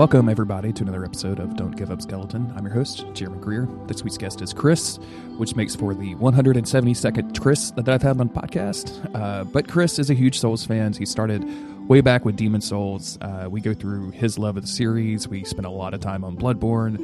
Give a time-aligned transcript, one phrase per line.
[0.00, 2.50] Welcome, everybody, to another episode of Don't Give Up Skeleton.
[2.56, 3.68] I'm your host, Jeremy Greer.
[3.86, 4.96] This week's guest is Chris,
[5.36, 9.14] which makes for the 172nd Chris that I've had on podcast.
[9.14, 10.94] Uh, but Chris is a huge Souls fan.
[10.94, 11.44] He started
[11.86, 13.18] way back with Demon Souls.
[13.20, 15.28] Uh, we go through his love of the series.
[15.28, 16.96] We spent a lot of time on Bloodborne,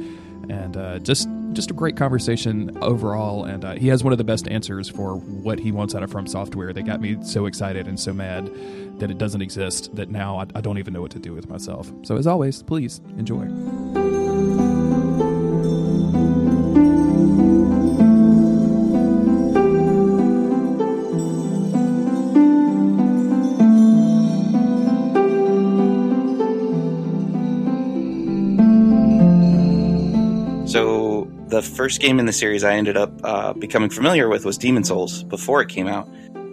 [0.49, 3.45] and uh, just just a great conversation overall.
[3.45, 6.11] And uh, he has one of the best answers for what he wants out of
[6.11, 6.73] From Software.
[6.73, 8.51] They got me so excited and so mad
[8.99, 11.49] that it doesn't exist that now I, I don't even know what to do with
[11.49, 11.91] myself.
[12.03, 14.06] So as always, please enjoy.
[31.57, 34.83] The first game in the series I ended up uh, becoming familiar with was Demon
[34.83, 36.07] Souls before it came out.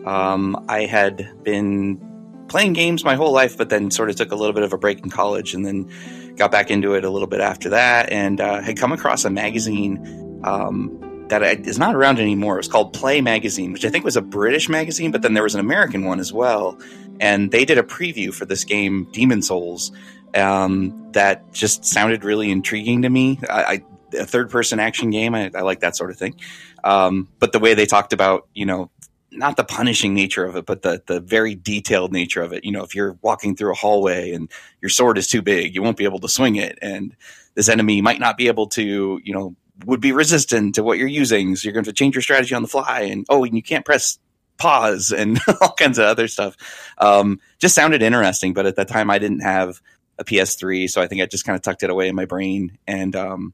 [0.06, 2.00] Um, I had been
[2.48, 4.78] playing games my whole life, but then sort of took a little bit of a
[4.78, 8.40] break in college and then got back into it a little bit after that and
[8.40, 12.54] uh, had come across a magazine um, that is not around anymore.
[12.54, 15.42] It was called Play Magazine, which I think was a British magazine, but then there
[15.42, 16.80] was an American one as well.
[17.20, 19.92] And they did a preview for this game, Demon Souls,
[20.34, 23.38] um, that just sounded really intriguing to me.
[23.50, 23.82] I, I
[24.14, 25.34] a third person action game.
[25.34, 26.36] I, I, like that sort of thing.
[26.82, 28.90] Um, but the way they talked about, you know,
[29.30, 32.64] not the punishing nature of it, but the the very detailed nature of it.
[32.64, 35.82] You know, if you're walking through a hallway and your sword is too big, you
[35.82, 37.14] won't be able to swing it, and
[37.54, 39.54] this enemy might not be able to, you know,
[39.86, 41.56] would be resistant to what you're using.
[41.56, 43.84] So you're going to change your strategy on the fly, and oh, and you can't
[43.84, 44.18] press
[44.56, 46.56] pause and all kinds of other stuff.
[46.98, 49.80] Um, just sounded interesting, but at that time I didn't have
[50.18, 52.78] a PS3, so I think I just kind of tucked it away in my brain
[52.86, 53.52] and um,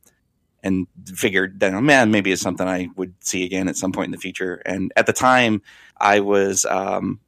[0.62, 4.06] and figured that, oh, man, maybe it's something I would see again at some point
[4.06, 4.62] in the future.
[4.66, 5.62] And at the time,
[5.98, 7.20] I was, um,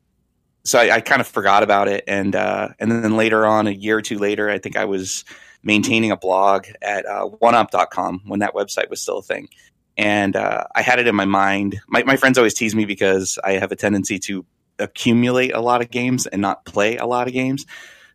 [0.65, 2.05] so I, I, kind of forgot about it.
[2.07, 5.25] And, uh, and then later on, a year or two later, I think I was
[5.63, 9.49] maintaining a blog at uh, oneup.com when that website was still a thing.
[9.97, 11.81] And uh, I had it in my mind.
[11.89, 14.45] My, my friends always tease me because I have a tendency to
[14.79, 17.67] accumulate a lot of games and not play a lot of games.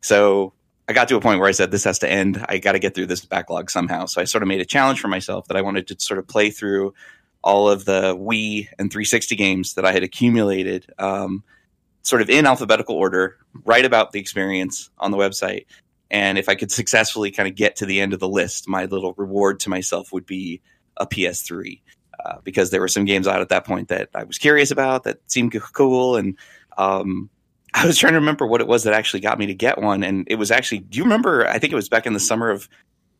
[0.01, 0.53] So
[0.87, 2.43] I got to a point where I said, this has to end.
[2.47, 4.05] I got to get through this backlog somehow.
[4.05, 6.27] So I sort of made a challenge for myself that I wanted to sort of
[6.27, 6.93] play through
[7.43, 11.43] all of the Wii and 360 games that I had accumulated, um,
[12.03, 15.65] sort of in alphabetical order, write about the experience on the website.
[16.09, 18.85] And if I could successfully kind of get to the end of the list, my
[18.85, 20.61] little reward to myself would be
[20.95, 21.81] a PS3.
[22.25, 25.03] Uh, because there were some games out at that point that I was curious about
[25.03, 26.15] that seemed cool.
[26.15, 26.35] And
[26.75, 27.29] um,
[27.73, 30.03] I was trying to remember what it was that actually got me to get one,
[30.03, 30.79] and it was actually.
[30.79, 31.47] Do you remember?
[31.47, 32.69] I think it was back in the summer of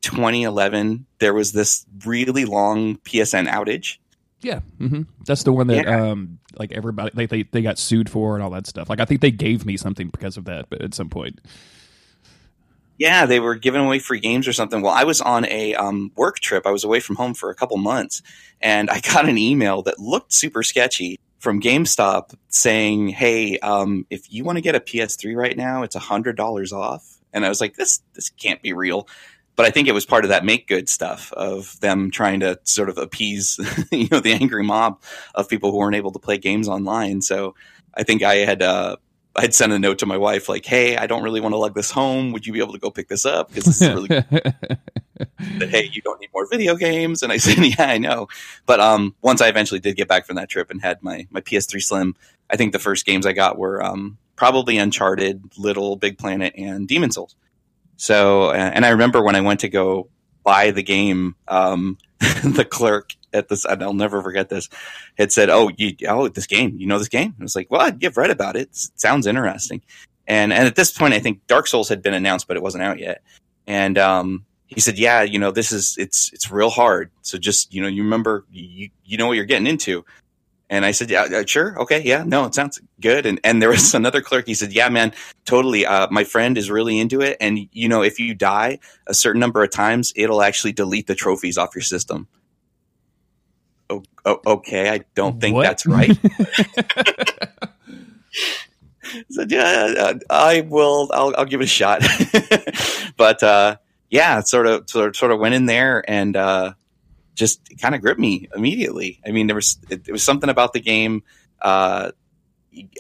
[0.02, 1.06] 2011.
[1.20, 3.98] There was this really long PSN outage.
[4.42, 5.04] Yeah, mm-hmm.
[5.26, 6.12] that's the one that yeah.
[6.12, 8.90] um, like everybody they, they they got sued for and all that stuff.
[8.90, 11.40] Like I think they gave me something because of that, but at some point.
[13.00, 14.82] Yeah, they were giving away free games or something.
[14.82, 16.66] Well, I was on a um, work trip.
[16.66, 18.24] I was away from home for a couple months,
[18.60, 24.32] and I got an email that looked super sketchy from GameStop saying, "Hey, um, if
[24.32, 27.62] you want to get a PS3 right now, it's hundred dollars off." And I was
[27.62, 29.08] like, "This this can't be real."
[29.56, 32.60] But I think it was part of that make good stuff of them trying to
[32.64, 33.60] sort of appease,
[33.92, 35.02] you know, the angry mob
[35.34, 37.24] of people who weren't able to play games online.
[37.24, 37.56] So
[37.96, 38.98] I think I had uh,
[39.38, 41.76] I'd sent a note to my wife like, "Hey, I don't really want to lug
[41.76, 42.32] this home.
[42.32, 43.50] Would you be able to go pick this up?
[43.50, 47.58] Because this is really that, hey, you don't need more video games." And I said,
[47.64, 48.28] "Yeah, I know."
[48.66, 51.42] But um, once I eventually did get back from that trip and had my my
[51.42, 52.16] PS3 Slim,
[52.50, 56.88] I think the first games I got were um, probably Uncharted, Little Big Planet, and
[56.88, 57.36] Demon Souls.
[57.98, 60.10] So, and I remember when I went to go
[60.44, 64.70] buy the game, um, the clerk at this, and I'll never forget this,
[65.18, 67.82] had said, "Oh, you, oh, this game, you know this game?" I was like, "Well,
[67.82, 68.70] I'd you've read about it.
[68.70, 69.82] it sounds interesting."
[70.28, 72.84] And and at this point, I think Dark Souls had been announced, but it wasn't
[72.84, 73.22] out yet.
[73.66, 77.12] And um, he said, "Yeah, you know, this is it's it's real hard.
[77.22, 80.06] So just you know, you remember you you know what you're getting into."
[80.70, 81.80] And I said, yeah, sure.
[81.80, 82.02] Okay.
[82.04, 82.24] Yeah.
[82.26, 83.26] No, it sounds good.
[83.26, 84.48] And, and there was another clerk.
[84.48, 85.14] He said, yeah, man,
[85.46, 85.86] totally.
[85.86, 87.38] Uh, my friend is really into it.
[87.40, 91.16] And, you know, if you die a certain number of times, it'll actually delete the
[91.16, 92.28] trophies off your system.
[93.90, 94.90] Oh, oh okay.
[94.90, 95.64] I don't think what?
[95.64, 96.18] that's right.
[99.30, 102.04] said, yeah, I will, I'll, I'll give it a shot.
[103.18, 103.78] but, uh,
[104.10, 106.74] yeah, sort of, sort of, sort of went in there and, uh,
[107.38, 109.22] just kind of gripped me immediately.
[109.26, 111.24] I mean, there was it, it was something about the game.
[111.62, 112.12] Uh,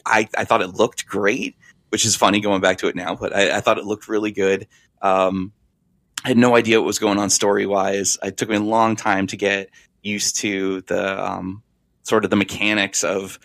[0.05, 1.57] I I thought it looked great,
[1.89, 4.31] which is funny going back to it now, but I, I thought it looked really
[4.31, 4.67] good.
[5.01, 5.51] Um,
[6.23, 8.17] I had no idea what was going on story wise.
[8.23, 9.69] It took me a long time to get
[10.07, 11.63] used to the um,
[12.03, 13.39] sort of the mechanics of.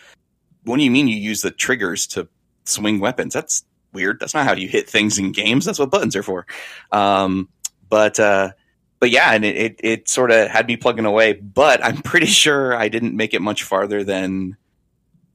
[0.65, 2.29] What do you mean you use the triggers to
[2.63, 3.33] swing weapons?
[3.33, 4.19] That's weird.
[4.19, 5.65] That's not how you hit things in games.
[5.65, 6.45] That's what buttons are for.
[6.91, 7.49] Um,
[7.89, 8.51] but uh,
[8.99, 11.33] but yeah, and it it, it sort of had me plugging away.
[11.33, 14.57] But I'm pretty sure I didn't make it much farther than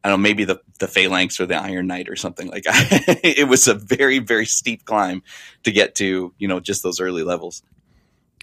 [0.03, 2.65] I don't know, maybe the the Phalanx or the Iron Knight or something like.
[2.65, 3.21] that.
[3.23, 5.23] it was a very very steep climb
[5.65, 7.63] to get to you know just those early levels.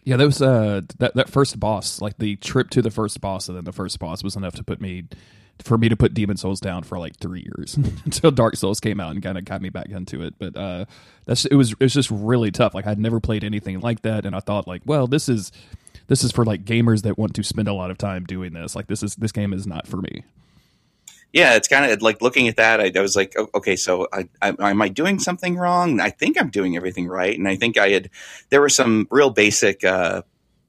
[0.05, 3.49] Yeah, that was uh that that first boss, like the trip to the first boss,
[3.49, 5.05] and then the first boss was enough to put me
[5.63, 7.75] for me to put Demon Souls down for like three years
[8.05, 10.35] until Dark Souls came out and kind of got me back into it.
[10.37, 10.85] But uh,
[11.25, 12.75] that's it was it was just really tough.
[12.75, 15.51] Like I'd never played anything like that, and I thought like, well, this is
[16.07, 18.75] this is for like gamers that want to spend a lot of time doing this.
[18.75, 20.23] Like this is this game is not for me.
[21.35, 22.81] Yeah, it's kind of like looking at that.
[22.81, 25.99] I, I was like, okay, so I, I, am I doing something wrong?
[25.99, 28.09] I think I'm doing everything right, and I think I had.
[28.49, 30.23] There were some real basic uh,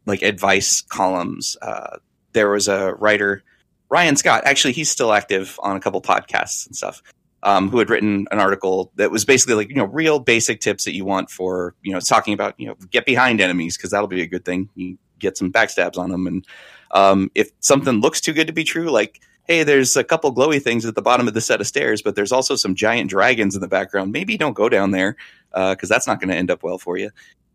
[0.04, 1.56] like advice columns.
[1.62, 1.96] Uh,
[2.32, 3.42] there was a writer
[3.88, 7.02] Ryan Scott, actually, he's still active on a couple podcasts and stuff.
[7.42, 10.84] Um, who had written an article that was basically like you know real basic tips
[10.84, 14.08] that you want for you know talking about you know get behind enemies because that'll
[14.08, 14.68] be a good thing.
[14.74, 16.46] You get some backstabs on them, and
[16.90, 20.60] um, if something looks too good to be true, like hey, there's a couple glowy
[20.60, 23.54] things at the bottom of the set of stairs, but there's also some giant dragons
[23.54, 24.12] in the background.
[24.12, 25.16] Maybe don't go down there
[25.52, 27.10] because uh, that's not going to end up well for you.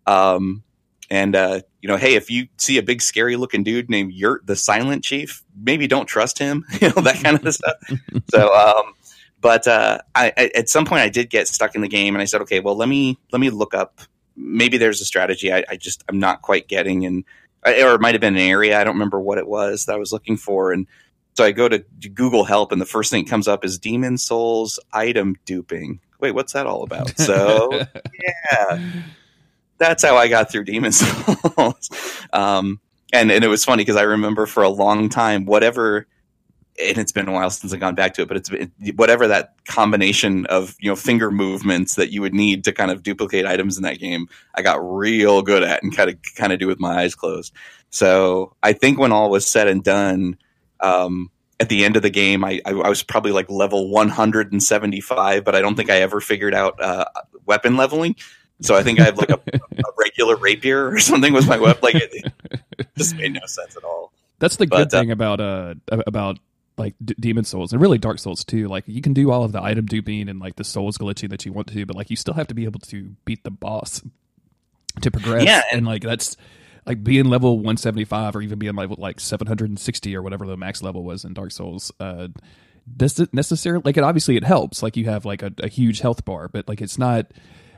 [0.08, 0.64] Um,
[1.10, 4.48] and uh, you know, hey, if you see a big scary looking dude named Yurt
[4.48, 6.66] the Silent Chief, maybe don't trust him.
[6.82, 7.76] You know that kind of stuff.
[8.30, 8.94] So, um,
[9.42, 12.22] but uh, I, I, at some point I did get stuck in the game, and
[12.22, 14.00] I said, okay, well, let me let me look up.
[14.38, 17.26] Maybe there's a strategy I, I just I'm not quite getting, and
[17.66, 19.98] or it might have been an area I don't remember what it was that I
[19.98, 20.88] was looking for, and
[21.34, 21.80] so I go to
[22.14, 26.00] Google Help, and the first thing that comes up is Demon Souls item duping.
[26.20, 27.18] Wait, what's that all about?
[27.18, 27.72] So
[28.62, 28.80] yeah
[29.82, 31.90] that's how I got through Demon Souls.
[32.32, 32.80] um,
[33.12, 36.08] and and it was funny because I remember for a long time, whatever,
[36.80, 39.28] and it's been a while since I've gone back to it, but it's been, whatever
[39.28, 43.46] that combination of you know finger movements that you would need to kind of duplicate
[43.46, 46.68] items in that game, I got real good at and kind of kind of do
[46.68, 47.52] with my eyes closed.
[47.90, 50.38] So I think when all was said and done.
[50.82, 55.56] Um, at the end of the game, I, I, was probably like level 175, but
[55.56, 57.06] I don't think I ever figured out uh,
[57.46, 58.16] weapon leveling.
[58.62, 61.82] So I think I have like a, a regular rapier or something with my weapon.
[61.84, 62.34] Like it,
[62.80, 64.12] it, just made no sense at all.
[64.40, 66.40] That's the good thing uh, about uh about
[66.78, 68.68] like D- Demon Souls and really Dark Souls too.
[68.68, 71.46] Like you can do all of the item duping and like the souls glitching that
[71.46, 74.02] you want to, but like you still have to be able to beat the boss
[75.02, 75.46] to progress.
[75.46, 76.38] Yeah, and, and like that's
[76.86, 81.04] like being level 175 or even being level like 760 or whatever the max level
[81.04, 81.92] was in Dark Souls.
[82.00, 82.30] Uh,
[82.98, 84.04] doesn't necessarily like it.
[84.04, 84.82] Obviously, it helps.
[84.82, 87.28] Like you have like a, a huge health bar, but like it's not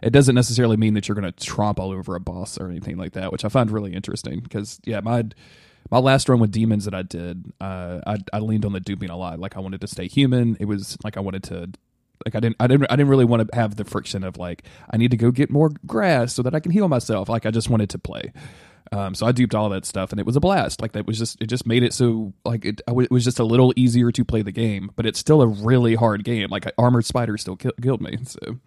[0.01, 2.97] it doesn't necessarily mean that you're going to tromp all over a boss or anything
[2.97, 5.23] like that, which I find really interesting because yeah, my
[5.91, 9.09] my last run with demons that I did, uh, I, I leaned on the duping
[9.09, 9.39] a lot.
[9.39, 10.57] Like I wanted to stay human.
[10.59, 11.69] It was like I wanted to
[12.25, 14.63] like I didn't I didn't I didn't really want to have the friction of like
[14.89, 17.29] I need to go get more grass so that I can heal myself.
[17.29, 18.33] Like I just wanted to play.
[18.93, 20.79] Um, so I duped all that stuff, and it was a blast.
[20.79, 23.43] Like that was just it just made it so like it, it was just a
[23.43, 26.49] little easier to play the game, but it's still a really hard game.
[26.51, 28.17] Like Armored Spider still kill, killed me.
[28.27, 28.59] So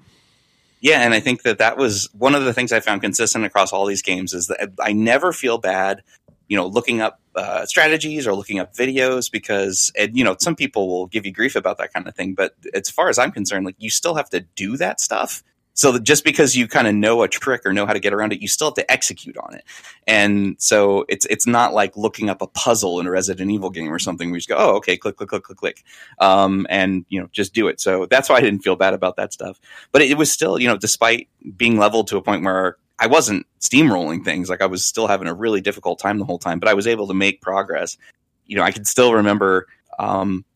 [0.81, 3.73] yeah, and I think that that was one of the things I found consistent across
[3.73, 6.02] all these games is that I never feel bad,
[6.49, 10.54] you know, looking up uh, strategies or looking up videos because, and, you know, some
[10.54, 12.35] people will give you grief about that kind of thing.
[12.35, 15.42] But as far as I'm concerned, like you still have to do that stuff
[15.76, 18.33] so just because you kind of know a trick or know how to get around
[18.33, 19.62] it, you still have to execute on it.
[20.06, 23.92] And so it's it's not like looking up a puzzle in a Resident Evil game
[23.92, 25.85] or something where you just go, oh, okay, click, click, click, click, click,
[26.18, 27.78] um, and you know just do it.
[27.78, 29.61] So that's why I didn't feel bad about that stuff.
[29.92, 31.28] But it, it was still, you know, despite
[31.59, 35.28] being leveled to a point where I wasn't steamrolling things, like I was still having
[35.28, 37.99] a really difficult time the whole time, but I was able to make progress.
[38.47, 39.66] You know, I can still remember.
[39.99, 40.47] Um,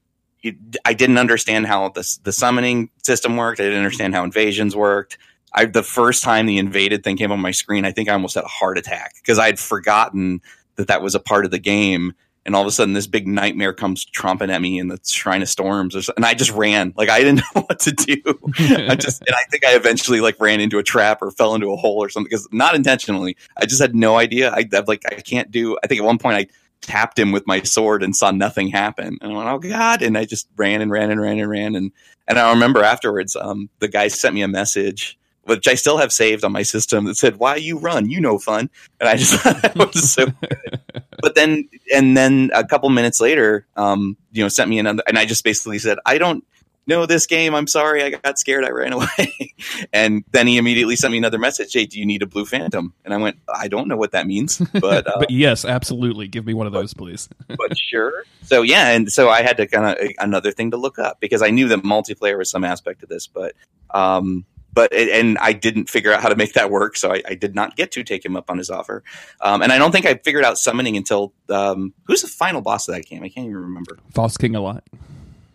[0.84, 3.60] I didn't understand how the the summoning system worked.
[3.60, 5.18] I didn't understand how invasions worked.
[5.54, 8.34] I the first time the invaded thing came on my screen, I think I almost
[8.34, 10.40] had a heart attack because I had forgotten
[10.76, 12.14] that that was a part of the game.
[12.46, 15.42] And all of a sudden, this big nightmare comes tromping at me in the Shrine
[15.42, 16.94] of Storms, and I just ran.
[16.96, 18.22] Like I didn't know what to do.
[18.58, 21.70] I just, and I think I eventually like ran into a trap or fell into
[21.70, 23.36] a hole or something because not intentionally.
[23.58, 24.52] I just had no idea.
[24.52, 25.76] I, I like I can't do.
[25.84, 26.46] I think at one point I
[26.80, 29.18] tapped him with my sword and saw nothing happen.
[29.20, 30.02] And I went, oh God.
[30.02, 31.74] And I just ran and ran and ran and ran.
[31.74, 31.92] And,
[32.26, 36.12] and I remember afterwards, um, the guy sent me a message, which I still have
[36.12, 38.08] saved on my system that said, why you run?
[38.08, 38.70] You know, fun.
[38.98, 40.80] And I just thought that was so good.
[41.20, 45.18] But then, and then a couple minutes later, um, you know, sent me another, and
[45.18, 46.44] I just basically said, I don't,
[46.86, 47.54] know this game.
[47.54, 48.02] I'm sorry.
[48.02, 48.64] I got scared.
[48.64, 49.54] I ran away.
[49.92, 51.72] and then he immediately sent me another message.
[51.72, 52.92] Hey, do you need a blue phantom?
[53.04, 56.28] And I went, I don't know what that means, but, uh, but yes, absolutely.
[56.28, 57.28] Give me one of those, please.
[57.48, 58.24] but sure.
[58.42, 58.90] So yeah.
[58.90, 61.68] And so I had to kind of another thing to look up because I knew
[61.68, 63.54] that multiplayer was some aspect of this, but,
[63.90, 67.34] um, but and I didn't figure out how to make that work, so I, I
[67.34, 69.02] did not get to take him up on his offer.
[69.40, 72.88] Um, and I don't think I figured out summoning until um, who's the final boss
[72.88, 73.24] of that game?
[73.24, 73.98] I can't even remember.
[74.14, 74.84] False King Allant.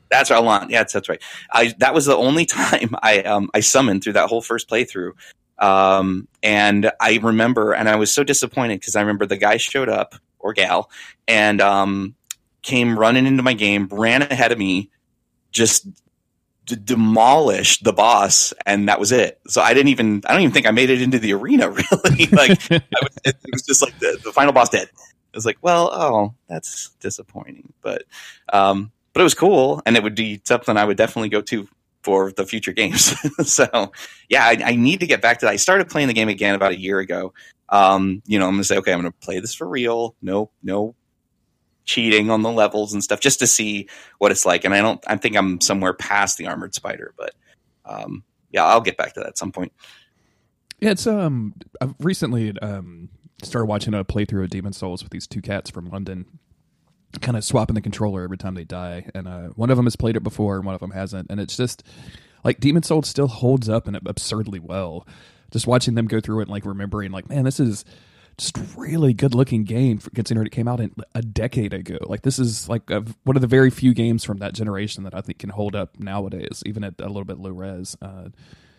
[0.10, 0.70] That's Allant.
[0.70, 1.22] Yeah, that's, that's right.
[1.52, 5.12] I that was the only time I um, I summoned through that whole first playthrough.
[5.58, 9.90] Um, and I remember, and I was so disappointed because I remember the guy showed
[9.90, 10.90] up or gal
[11.28, 12.16] and um,
[12.62, 14.90] came running into my game, ran ahead of me,
[15.52, 15.88] just
[16.66, 19.40] d- demolished the boss, and that was it.
[19.48, 22.26] So I didn't even, I don't even think I made it into the arena really.
[22.28, 24.88] like was, it, it, was just like the, the final boss dead.
[24.88, 28.04] It was like, well, oh, that's disappointing, but
[28.54, 31.70] um, but it was cool, and it would be something I would definitely go to
[32.04, 33.16] for the future games.
[33.50, 33.94] so
[34.28, 35.54] yeah, I, I, need to get back to that.
[35.54, 37.34] I started playing the game again about a year ago.
[37.70, 40.16] Um, you know, I'm gonna say, okay, I'm gonna play this for real.
[40.22, 40.96] No, no
[41.86, 44.66] cheating on the levels and stuff, just to see what it's like.
[44.66, 47.34] And I don't, I think I'm somewhere past the armored spider, but
[47.86, 49.72] um, yeah, I'll get back to that at some point.
[50.82, 53.08] Yeah, it's um, I've recently um
[53.44, 56.26] started watching a playthrough of Demon Souls with these two cats from London
[57.22, 59.10] kind of swapping the controller every time they die.
[59.14, 61.30] And uh, one of them has played it before, and one of them hasn't.
[61.30, 61.84] And it's just
[62.44, 65.08] like Demon Souls still holds up and absurdly well.
[65.52, 67.86] Just watching them go through it and like remembering, like, man, this is
[68.38, 71.98] just really good looking game for, considering it came out in a decade ago.
[72.02, 75.16] Like this is like a, one of the very few games from that generation that
[75.16, 77.96] I think can hold up nowadays, even at a little bit low res.
[78.02, 78.30] Uh,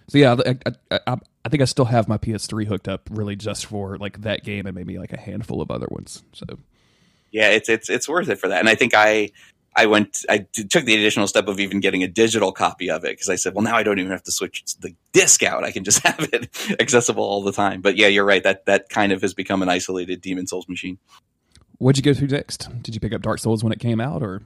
[0.08, 3.34] so yeah, I, I, I, I, think I still have my PS3 hooked up really
[3.34, 6.22] just for like that game and maybe like a handful of other ones.
[6.32, 6.44] So
[7.36, 8.60] yeah, it's it's it's worth it for that.
[8.60, 9.30] And I think I
[9.74, 13.10] I went I took the additional step of even getting a digital copy of it
[13.10, 15.62] because I said, well, now I don't even have to switch the disc out.
[15.62, 16.48] I can just have it
[16.80, 17.82] accessible all the time.
[17.82, 18.42] But yeah, you're right.
[18.42, 20.96] That that kind of has become an isolated Demon Souls machine.
[21.76, 22.70] What'd you go through next?
[22.82, 24.40] Did you pick up Dark Souls when it came out, or?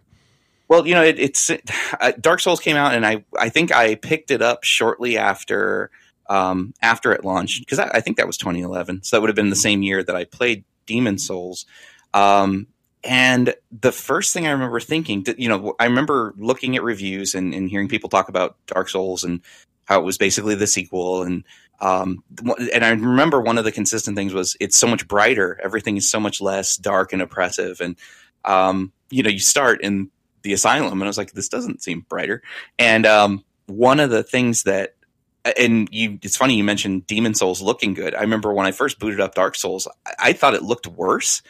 [0.66, 3.94] Well, you know, it, it's uh, Dark Souls came out, and I I think I
[3.94, 5.92] picked it up shortly after
[6.28, 9.02] um, after it launched because I, I, think that was 2011.
[9.02, 11.66] So that would have been the same year that I played Demon Souls.
[12.14, 12.68] Um,
[13.02, 17.54] and the first thing I remember thinking, you know, I remember looking at reviews and,
[17.54, 19.40] and hearing people talk about Dark Souls and
[19.86, 21.22] how it was basically the sequel.
[21.22, 21.44] And
[21.80, 22.22] um,
[22.74, 25.58] and I remember one of the consistent things was it's so much brighter.
[25.62, 27.80] Everything is so much less dark and oppressive.
[27.80, 27.96] And
[28.44, 30.10] um, you know, you start in
[30.42, 32.42] the asylum, and I was like, this doesn't seem brighter.
[32.78, 34.94] And um, one of the things that
[35.56, 38.98] and you it's funny you mentioned demon souls looking good i remember when i first
[38.98, 41.40] booted up dark souls I, I thought it looked worse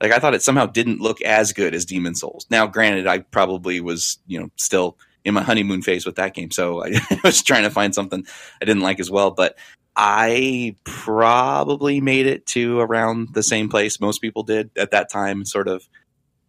[0.00, 2.46] like I thought it somehow didn't look as good as Demon Souls.
[2.50, 6.50] Now, granted, I probably was you know still in my honeymoon phase with that game,
[6.50, 8.26] so I was trying to find something
[8.60, 9.30] I didn't like as well.
[9.30, 9.56] But
[9.96, 15.44] I probably made it to around the same place most people did at that time.
[15.44, 15.88] Sort of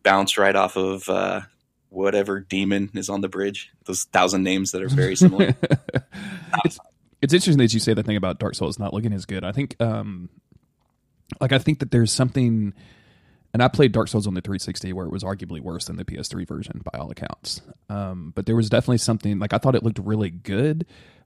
[0.03, 1.41] bounced right off of uh,
[1.89, 3.71] whatever demon is on the bridge.
[3.85, 5.55] Those thousand names that are very similar.
[6.65, 6.79] it's,
[7.21, 9.43] it's interesting that you say that thing about Dark Souls not looking as good.
[9.43, 10.29] I think, um,
[11.41, 12.73] like, I think that there's something
[13.53, 16.05] and I played Dark Souls on the 360, where it was arguably worse than the
[16.05, 17.61] PS3 version by all accounts.
[17.89, 20.85] Um, but there was definitely something like I thought it looked really good,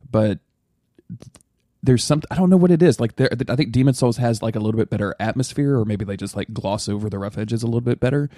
[0.10, 0.40] but
[1.82, 3.00] there's something I don't know what it is.
[3.00, 6.06] Like there, I think Demon Souls has like a little bit better atmosphere, or maybe
[6.06, 8.30] they just like gloss over the rough edges a little bit better.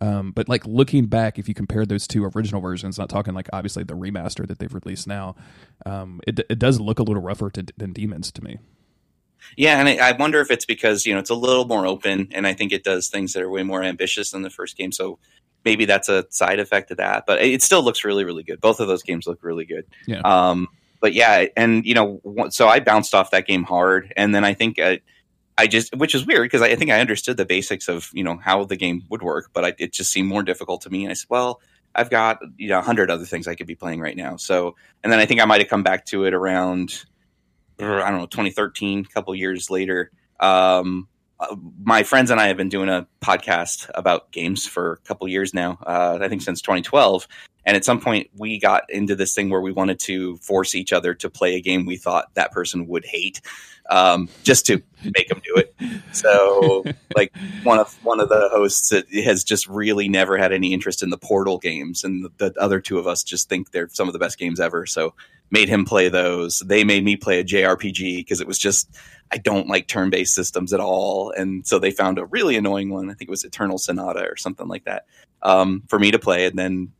[0.00, 3.48] Um, but like looking back, if you compare those two original versions, not talking like
[3.52, 5.34] obviously the remaster that they've released now,
[5.84, 8.58] um, it it does look a little rougher to, than Demons to me.
[9.56, 12.28] Yeah, and I, I wonder if it's because you know it's a little more open,
[12.32, 14.92] and I think it does things that are way more ambitious than the first game.
[14.92, 15.18] So
[15.64, 17.24] maybe that's a side effect of that.
[17.26, 18.60] But it still looks really, really good.
[18.60, 19.86] Both of those games look really good.
[20.06, 20.20] Yeah.
[20.20, 20.68] Um,
[21.00, 24.54] but yeah, and you know, so I bounced off that game hard, and then I
[24.54, 24.96] think uh,
[25.58, 28.22] I just, which is weird because I, I, think I understood the basics of you
[28.22, 31.04] know how the game would work, but I, it just seemed more difficult to me.
[31.04, 31.60] And I said, well,
[31.94, 34.36] I've got you know a hundred other things I could be playing right now.
[34.36, 37.04] So, and then I think I might have come back to it around
[37.78, 40.10] I don't know 2013, a couple years later.
[40.40, 41.08] Um,
[41.40, 45.26] uh, my friends and I have been doing a podcast about games for a couple
[45.28, 45.78] years now.
[45.84, 47.26] Uh, I think since 2012.
[47.64, 50.92] And at some point, we got into this thing where we wanted to force each
[50.92, 53.40] other to play a game we thought that person would hate,
[53.88, 55.74] um, just to make them do it.
[56.12, 56.84] So,
[57.16, 58.92] like one of one of the hosts
[59.24, 62.80] has just really never had any interest in the Portal games, and the, the other
[62.80, 64.84] two of us just think they're some of the best games ever.
[64.84, 65.14] So,
[65.52, 66.60] made him play those.
[66.60, 68.90] They made me play a JRPG because it was just
[69.30, 73.08] I don't like turn-based systems at all, and so they found a really annoying one.
[73.08, 75.06] I think it was Eternal Sonata or something like that
[75.42, 76.92] um, for me to play, and then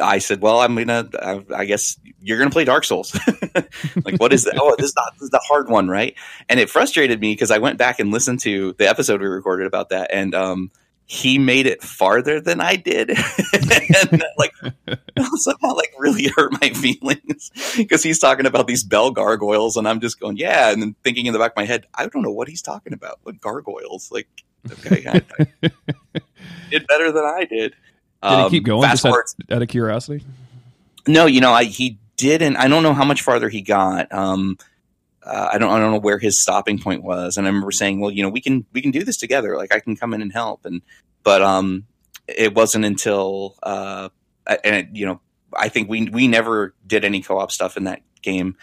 [0.00, 1.08] I said, "Well, I'm gonna.
[1.20, 3.18] I, I guess you're gonna play Dark Souls.
[4.04, 4.58] like, what is that?
[4.60, 6.14] Oh, this is not this is the hard one, right?"
[6.48, 9.66] And it frustrated me because I went back and listened to the episode we recorded
[9.66, 10.70] about that, and um,
[11.06, 13.10] he made it farther than I did,
[13.52, 14.52] and like
[15.36, 20.00] somehow like really hurt my feelings because he's talking about these bell gargoyles, and I'm
[20.00, 22.32] just going, yeah, and then thinking in the back of my head, I don't know
[22.32, 23.20] what he's talking about.
[23.22, 24.10] What gargoyles?
[24.10, 24.28] Like,
[24.70, 25.70] okay, I, I
[26.70, 27.70] did better than I did.
[27.70, 27.76] Did
[28.22, 28.82] um, he keep going?
[28.90, 29.14] Just out,
[29.50, 30.24] out, of curiosity.
[31.06, 32.56] No, you know, I he didn't.
[32.56, 34.12] I don't know how much farther he got.
[34.12, 34.58] Um,
[35.26, 37.36] uh, I don't I don't know where his stopping point was.
[37.36, 39.56] And I remember saying, well, you know, we can we can do this together.
[39.56, 40.64] Like I can come in and help.
[40.64, 40.82] And
[41.22, 41.84] but um,
[42.28, 44.08] it wasn't until uh,
[44.64, 45.20] and you know,
[45.56, 48.56] I think we we never did any co-op stuff in that game.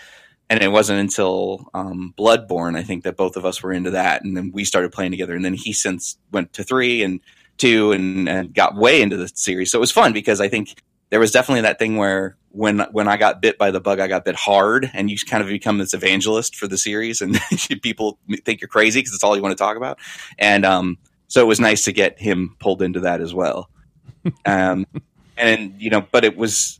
[0.50, 4.24] And it wasn't until um, Bloodborne, I think, that both of us were into that,
[4.24, 5.36] and then we started playing together.
[5.36, 7.22] And then he since went to three and
[7.58, 9.72] two, and, and got way into the series.
[9.72, 13.08] So it was fun because I think there was definitely that thing where when when
[13.08, 15.77] I got bit by the bug, I got bit hard, and you kind of become
[15.77, 17.39] this evangelist for the series, and
[17.84, 20.00] people think you're crazy because it's all you want to talk about.
[20.39, 23.70] And um, so it was nice to get him pulled into that as well.
[24.46, 24.88] Um,
[25.38, 26.79] and you know, but it was,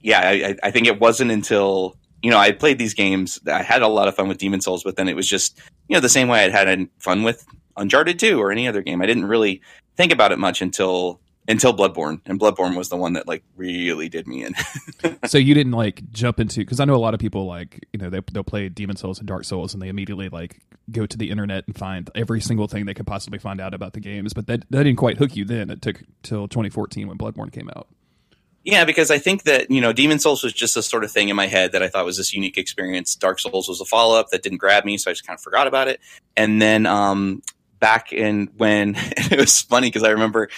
[0.00, 3.38] yeah, I, I think it wasn't until you know I played these games.
[3.46, 5.94] I had a lot of fun with Demon Souls, but then it was just you
[5.94, 9.02] know the same way I'd had fun with Uncharted 2 or any other game.
[9.02, 9.60] I didn't really
[9.96, 14.08] think about it much until until Bloodborne, and Bloodborne was the one that like really
[14.08, 14.54] did me in.
[15.26, 17.98] so you didn't like jump into because I know a lot of people like you
[17.98, 20.60] know they they'll play Demon Souls and Dark Souls and they immediately like
[20.90, 23.92] go to the internet and find every single thing they could possibly find out about
[23.92, 25.44] the games, but that that didn't quite hook you.
[25.44, 27.88] Then it took till 2014 when Bloodborne came out.
[28.64, 31.28] Yeah, because I think that you know Demon Souls was just a sort of thing
[31.28, 33.14] in my head that I thought was this unique experience.
[33.14, 35.42] Dark Souls was a follow up that didn't grab me, so I just kind of
[35.42, 36.00] forgot about it.
[36.36, 37.42] And then um,
[37.78, 40.48] back in when it was funny because I remember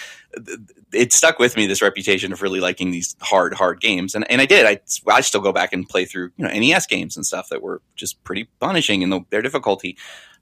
[0.93, 4.41] it stuck with me this reputation of really liking these hard, hard games, and and
[4.41, 4.65] I did.
[4.65, 7.61] I I still go back and play through you know NES games and stuff that
[7.61, 9.97] were just pretty punishing in the, their difficulty.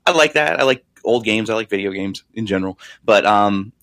[0.06, 0.60] I like that.
[0.60, 1.50] I like old games.
[1.50, 2.80] I like video games in general.
[3.04, 3.74] But um,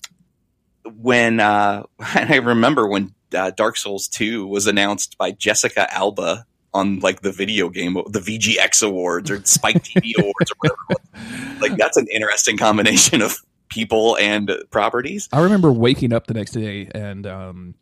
[0.99, 6.99] when uh, I remember when uh, Dark Souls Two was announced by Jessica Alba on
[6.99, 11.61] like the video game, the VGX awards or Spike TV awards or whatever.
[11.61, 13.37] Like that's an interesting combination of
[13.75, 15.27] people and properties.
[15.33, 17.75] I remember waking up the next day and um,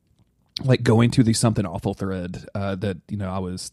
[0.64, 3.72] like going to the something awful thread uh, that you know I was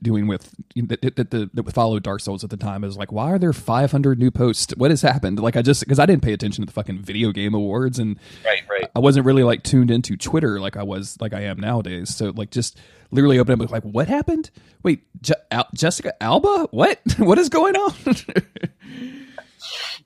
[0.00, 3.32] doing with that, that, that, that followed Dark Souls at the time is like, why
[3.32, 4.72] are there 500 new posts?
[4.76, 5.40] What has happened?
[5.40, 8.16] Like, I just because I didn't pay attention to the fucking video game awards, and
[8.44, 8.88] right, right.
[8.94, 12.14] I wasn't really like tuned into Twitter like I was like I am nowadays.
[12.14, 12.78] So like, just
[13.10, 14.52] literally open up like, what happened?
[14.84, 16.68] Wait, Je- Al- Jessica Alba?
[16.70, 17.00] What?
[17.18, 17.94] what is going on?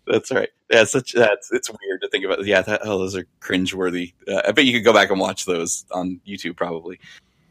[0.06, 0.48] that's right.
[0.70, 2.44] Yeah, such that's it's weird to think about.
[2.44, 4.14] Yeah, that, oh, those are cringeworthy.
[4.26, 6.98] Uh, I bet you could go back and watch those on YouTube probably.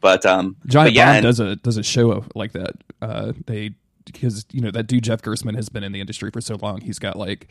[0.00, 2.72] But um, Giant but yeah, Bomb does a does a show like that.
[3.00, 3.72] Uh, they
[4.04, 6.82] because you know that dude Jeff Gerstmann has been in the industry for so long.
[6.82, 7.48] He's got like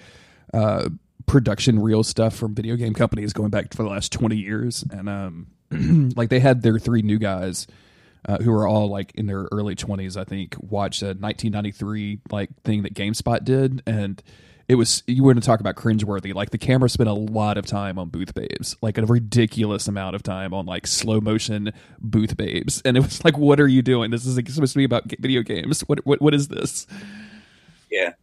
[0.53, 0.89] uh,
[1.25, 5.09] production reel stuff from video game companies going back for the last twenty years, and
[5.09, 5.47] um,
[6.15, 7.67] like they had their three new guys.
[8.27, 12.49] Uh, who are all like in their early 20s, I think, watched a 1993 like
[12.63, 14.19] thing that GameSpot did, and
[14.67, 16.33] it was you were to talk about cringeworthy.
[16.33, 20.15] Like the camera spent a lot of time on booth babes, like a ridiculous amount
[20.15, 23.81] of time on like slow motion booth babes, and it was like, what are you
[23.81, 24.11] doing?
[24.11, 25.81] This is like, supposed to be about video games.
[25.81, 26.87] What what what is this?
[27.91, 28.13] Yeah.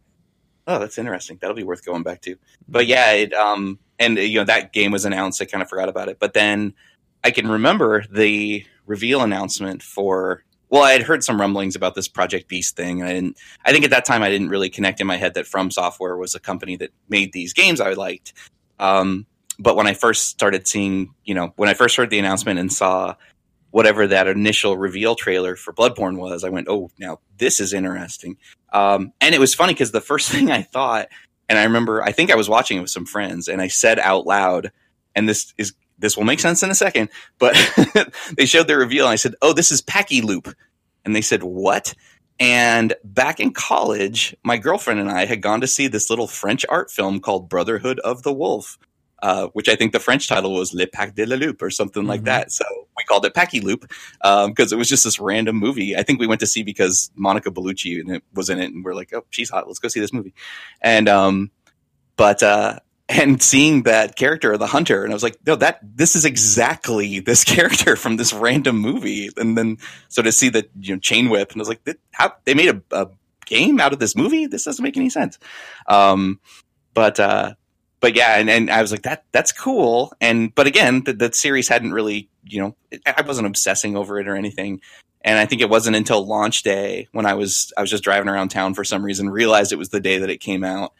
[0.67, 1.37] Oh, that's interesting.
[1.41, 2.37] That'll be worth going back to.
[2.67, 5.41] But yeah, it um and you know that game was announced.
[5.41, 6.73] I kind of forgot about it, but then
[7.23, 10.43] I can remember the reveal announcement for
[10.73, 13.37] well, I had heard some rumblings about this Project Beast thing, and I didn't.
[13.63, 16.17] I think at that time I didn't really connect in my head that From Software
[16.17, 18.33] was a company that made these games I liked.
[18.79, 19.27] Um,
[19.59, 22.73] but when I first started seeing, you know, when I first heard the announcement and
[22.73, 23.13] saw
[23.69, 28.37] whatever that initial reveal trailer for Bloodborne was, I went, "Oh, now this is interesting."
[28.71, 31.07] Um, and it was funny because the first thing I thought,
[31.49, 33.99] and I remember, I think I was watching it with some friends, and I said
[33.99, 34.71] out loud,
[35.13, 37.09] and this is this will make sense in a second.
[37.39, 37.55] But
[38.37, 40.53] they showed their reveal, and I said, "Oh, this is Packy Loop,"
[41.05, 41.95] and they said, "What?"
[42.39, 46.65] And back in college, my girlfriend and I had gone to see this little French
[46.67, 48.77] art film called Brotherhood of the Wolf,
[49.21, 52.01] uh, which I think the French title was Le Pack de la Loup or something
[52.01, 52.09] mm-hmm.
[52.09, 52.51] like that.
[52.51, 52.65] So
[52.97, 53.87] we called it Packy Loop
[54.21, 55.95] because um, it was just this random movie.
[55.95, 58.95] I think we went to see because Monica Bellucci was in it, and we are
[58.95, 59.67] like, "Oh, she's hot.
[59.67, 60.33] Let's go see this movie."
[60.81, 61.51] And um,
[62.17, 66.15] but uh, and seeing that character, the hunter, and I was like, no, that this
[66.15, 69.29] is exactly this character from this random movie.
[69.37, 72.33] And then so to see the you know chain whip, and I was like, how
[72.45, 73.09] they made a, a
[73.45, 74.47] game out of this movie?
[74.47, 75.37] This doesn't make any sense.
[75.87, 76.39] Um,
[76.93, 77.55] but uh,
[77.99, 80.13] but yeah, and, and I was like, that that's cool.
[80.21, 84.27] And but again, the, the series hadn't really, you know, I wasn't obsessing over it
[84.27, 84.81] or anything.
[85.25, 88.27] And I think it wasn't until launch day when I was I was just driving
[88.27, 90.93] around town for some reason, realized it was the day that it came out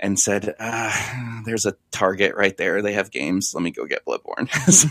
[0.00, 2.82] and said, ah, "There's a Target right there.
[2.82, 3.52] They have games.
[3.54, 4.88] Let me go get Bloodborne." so,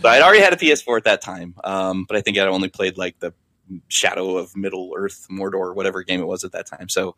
[0.00, 2.68] so, I'd already had a PS4 at that time, um, but I think I'd only
[2.68, 3.32] played like the
[3.88, 6.88] Shadow of Middle Earth, Mordor, whatever game it was at that time.
[6.88, 7.16] So,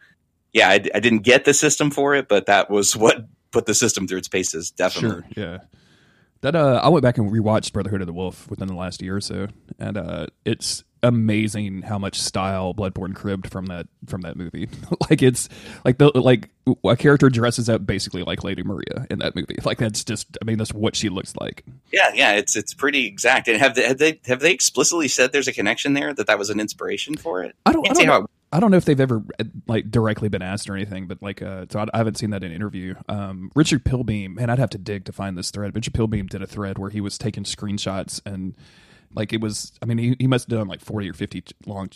[0.53, 3.75] yeah, I, I didn't get the system for it, but that was what put the
[3.75, 4.71] system through its paces.
[4.71, 5.59] Definitely, sure, yeah.
[6.40, 9.16] That uh, I went back and rewatched Brotherhood of the Wolf within the last year
[9.16, 9.47] or so,
[9.79, 14.69] and uh, it's amazing how much style Bloodborne cribbed from that from that movie.
[15.11, 15.49] like it's
[15.85, 16.49] like the like
[16.85, 19.57] a character dresses up basically like Lady Maria in that movie.
[19.65, 21.65] Like that's just I mean that's what she looks like.
[21.93, 23.49] Yeah, yeah, it's it's pretty exact.
[23.49, 26.38] And have they have they have they explicitly said there's a connection there that that
[26.38, 27.55] was an inspiration for it?
[27.65, 27.88] I don't.
[27.88, 28.27] I don't know.
[28.53, 29.23] I don't know if they've ever
[29.67, 32.45] like directly been asked or anything, but like, uh, so I, I haven't seen that
[32.45, 32.95] in an interview.
[33.09, 35.75] Um, Richard Pilbeam, man, I'd have to dig to find this thread.
[35.75, 38.55] Richard Pilbeam did a thread where he was taking screenshots and
[39.14, 39.72] like it was.
[39.83, 41.90] I mean, he, he must have done like forty or fifty long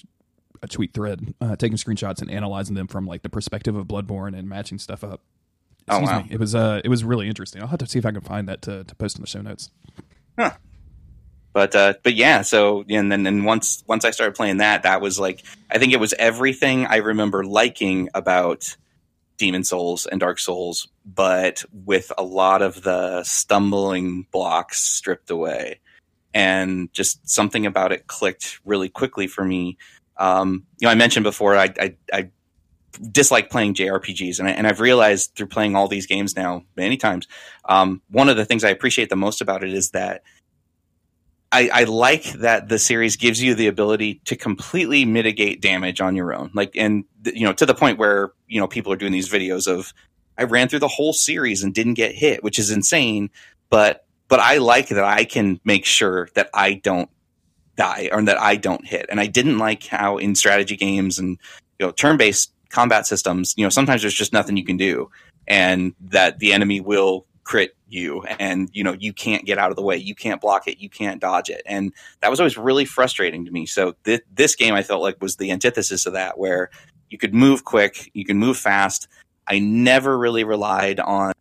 [0.62, 4.36] a tweet thread, uh, taking screenshots and analyzing them from like the perspective of Bloodborne
[4.36, 5.20] and matching stuff up.
[5.88, 6.22] Oh, Excuse oh wow!
[6.22, 6.28] Me.
[6.30, 7.62] It was uh, it was really interesting.
[7.62, 9.42] I'll have to see if I can find that to, to post in the show
[9.42, 9.70] notes.
[10.38, 10.52] Huh
[11.56, 15.00] but uh, but yeah, so and then and once once I started playing that, that
[15.00, 18.76] was like I think it was everything I remember liking about
[19.38, 25.80] Demon Souls and Dark Souls, but with a lot of the stumbling blocks stripped away,
[26.36, 29.78] and just something about it clicked really quickly for me.
[30.18, 32.30] Um, you know, I mentioned before I, I, I
[33.10, 36.98] dislike playing JRPGs, and, I, and I've realized through playing all these games now many
[36.98, 37.26] times,
[37.70, 40.24] um, one of the things I appreciate the most about it is that
[41.50, 46.16] I, I, like that the series gives you the ability to completely mitigate damage on
[46.16, 46.50] your own.
[46.52, 49.66] Like, and you know, to the point where you know people are doing these videos
[49.66, 49.94] of
[50.36, 53.30] I ran through the whole series and didn't get hit, which is insane.
[53.70, 57.10] But but I like that I can make sure that I don't
[57.76, 59.06] die or that I don't hit.
[59.08, 61.38] And I didn't like how in strategy games and
[61.78, 65.10] you know turn based combat systems, you know, sometimes there's just nothing you can do,
[65.46, 69.76] and that the enemy will crit you and you know you can't get out of
[69.76, 69.96] the way.
[69.96, 70.78] You can't block it.
[70.78, 71.62] You can't dodge it.
[71.66, 73.66] And that was always really frustrating to me.
[73.66, 76.70] So th- this game i felt like was the antithesis of that where
[77.08, 79.06] you could move quick you can move fast.
[79.46, 81.32] I never really relied on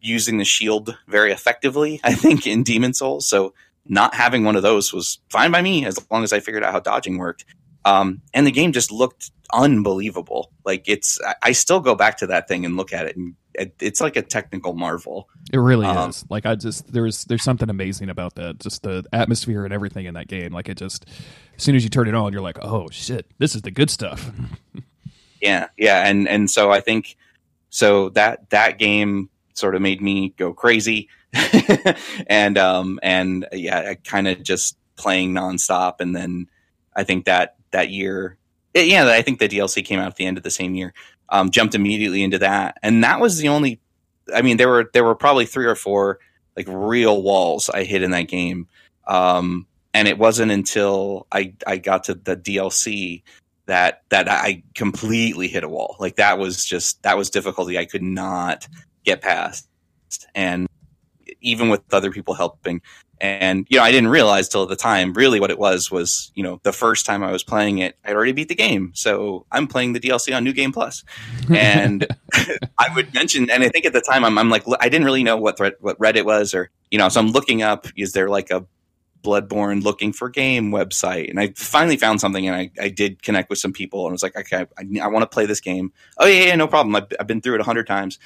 [0.00, 3.52] using the shield very effectively i think in demon souls so
[3.86, 6.72] not having one of those was fine by me as long as i figured out
[6.72, 7.44] how dodging worked
[7.82, 12.46] um, and the game just looked unbelievable like it's i still go back to that
[12.46, 15.28] thing and look at it and it's like a technical marvel.
[15.52, 16.24] It really um, is.
[16.28, 18.58] Like I just there's there's something amazing about that.
[18.58, 20.52] Just the atmosphere and everything in that game.
[20.52, 21.06] Like it just
[21.56, 23.90] as soon as you turn it on, you're like, oh shit, this is the good
[23.90, 24.30] stuff.
[25.42, 27.16] yeah, yeah, and and so I think
[27.70, 29.30] so that that game
[29.60, 31.08] sort of made me go crazy,
[32.26, 36.48] and um and yeah, kind of just playing nonstop, and then
[36.94, 38.36] I think that that year.
[38.72, 40.94] Yeah, I think the DLC came out at the end of the same year
[41.30, 43.80] um, jumped immediately into that, and that was the only.
[44.34, 46.18] I mean, there were there were probably three or four
[46.56, 48.68] like real walls I hit in that game,
[49.06, 53.22] um, and it wasn't until I I got to the DLC
[53.66, 55.96] that that I completely hit a wall.
[56.00, 58.66] Like that was just that was difficulty I could not
[59.04, 59.68] get past,
[60.34, 60.68] and
[61.40, 62.82] even with other people helping,
[63.20, 66.42] and, you know, I didn't realize till the time really what it was was, you
[66.42, 68.92] know, the first time I was playing it, I'd already beat the game.
[68.94, 71.04] So I'm playing the DLC on New Game Plus.
[71.54, 72.06] And
[72.78, 75.22] I would mention, and I think at the time I'm, I'm like, I didn't really
[75.22, 78.30] know what thread, what Reddit was or, you know, so I'm looking up, is there
[78.30, 78.64] like a
[79.22, 81.28] Bloodborne looking for game website?
[81.28, 84.22] And I finally found something and I, I did connect with some people and was
[84.22, 85.92] like, okay, I, I want to play this game.
[86.16, 86.96] Oh, yeah, yeah, no problem.
[86.96, 88.18] I've, I've been through it a hundred times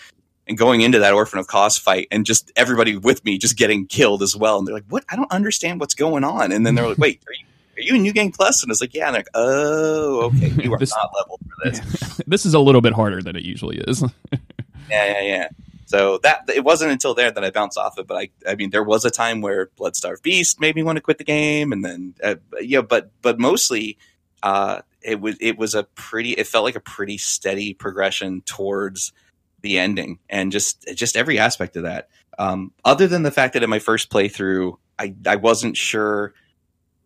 [0.46, 3.86] and going into that Orphan of Kos fight and just everybody with me just getting
[3.86, 4.58] killed as well.
[4.58, 5.04] And they're like, what?
[5.08, 6.52] I don't understand what's going on.
[6.52, 7.44] And then they're like, wait, are you,
[7.76, 8.62] are you in New Game Plus?
[8.62, 9.06] And it's like, yeah.
[9.06, 10.50] And they're like, oh, okay.
[10.62, 12.20] You are this, not leveled for this.
[12.26, 14.02] this is a little bit harder than it usually is.
[14.32, 14.40] yeah,
[14.90, 15.48] yeah, yeah.
[15.86, 18.06] So that it wasn't until there that I bounced off it.
[18.06, 21.02] But I, I mean, there was a time where Bloodstarved Beast made me want to
[21.02, 23.98] quit the game, and then uh, yeah, but but mostly,
[24.42, 26.32] uh, it was it was a pretty.
[26.32, 29.12] It felt like a pretty steady progression towards
[29.64, 32.08] the ending and just just every aspect of that.
[32.38, 36.34] Um, other than the fact that in my first playthrough, I I wasn't sure.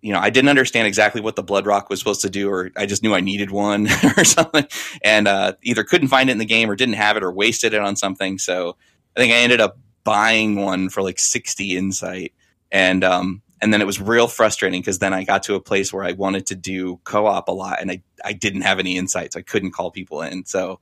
[0.00, 2.70] You know, I didn't understand exactly what the blood rock was supposed to do, or
[2.76, 4.66] I just knew I needed one or something,
[5.02, 7.74] and uh, either couldn't find it in the game or didn't have it or wasted
[7.74, 8.38] it on something.
[8.38, 8.76] So
[9.16, 12.32] I think I ended up buying one for like sixty insight,
[12.70, 15.92] and um, and then it was real frustrating because then I got to a place
[15.92, 19.32] where I wanted to do co-op a lot, and I I didn't have any insight,
[19.32, 20.80] So I couldn't call people in, so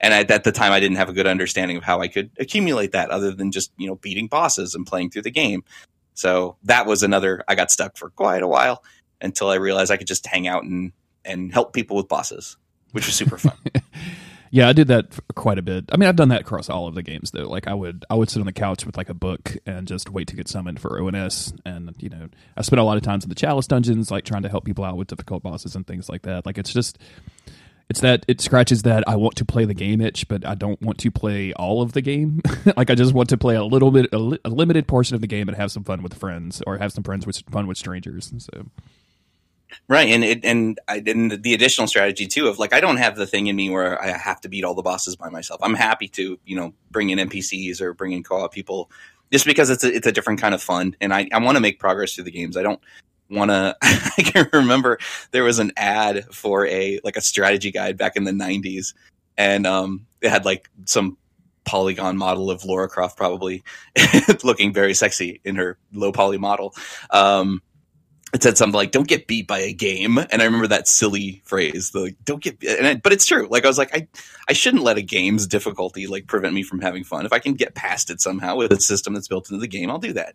[0.00, 2.92] and at the time I didn't have a good understanding of how I could accumulate
[2.92, 5.64] that other than just you know beating bosses and playing through the game.
[6.14, 7.44] So that was another.
[7.46, 8.82] I got stuck for quite a while
[9.20, 10.92] until I realized I could just hang out and
[11.24, 12.56] and help people with bosses,
[12.92, 13.58] which was super fun.
[14.50, 15.84] Yeah, I did that quite a bit.
[15.92, 17.48] I mean, I've done that across all of the games though.
[17.48, 20.10] Like I would I would sit on the couch with like a book and just
[20.10, 23.24] wait to get summoned for ONS and you know, I spent a lot of times
[23.24, 26.08] in the chalice dungeons like trying to help people out with difficult bosses and things
[26.08, 26.46] like that.
[26.46, 26.98] Like it's just
[27.88, 30.80] it's that it scratches that I want to play the game itch, but I don't
[30.82, 32.42] want to play all of the game.
[32.76, 35.20] like I just want to play a little bit, a, li- a, limited portion of
[35.20, 37.78] the game, and have some fun with friends, or have some friends with fun with
[37.78, 38.32] strangers.
[38.38, 38.66] So
[39.86, 43.16] Right, and it, and I and the additional strategy too of like I don't have
[43.16, 45.60] the thing in me where I have to beat all the bosses by myself.
[45.62, 48.90] I'm happy to you know bring in NPCs or bring in co-op people
[49.30, 51.60] just because it's a, it's a different kind of fun, and I, I want to
[51.60, 52.56] make progress through the games.
[52.56, 52.80] I don't
[53.30, 53.76] want to.
[53.82, 54.98] I can remember
[55.30, 58.94] there was an ad for a like a strategy guide back in the '90s,
[59.36, 61.16] and um, it had like some
[61.64, 63.62] polygon model of Laura Croft probably
[64.42, 66.74] looking very sexy in her low poly model.
[67.10, 67.62] Um,
[68.34, 71.40] it said something like "Don't get beat by a game," and I remember that silly
[71.44, 73.46] phrase, the "Don't get." I, but it's true.
[73.50, 74.06] Like I was like, I
[74.48, 77.24] I shouldn't let a game's difficulty like prevent me from having fun.
[77.24, 79.90] If I can get past it somehow with a system that's built into the game,
[79.90, 80.34] I'll do that.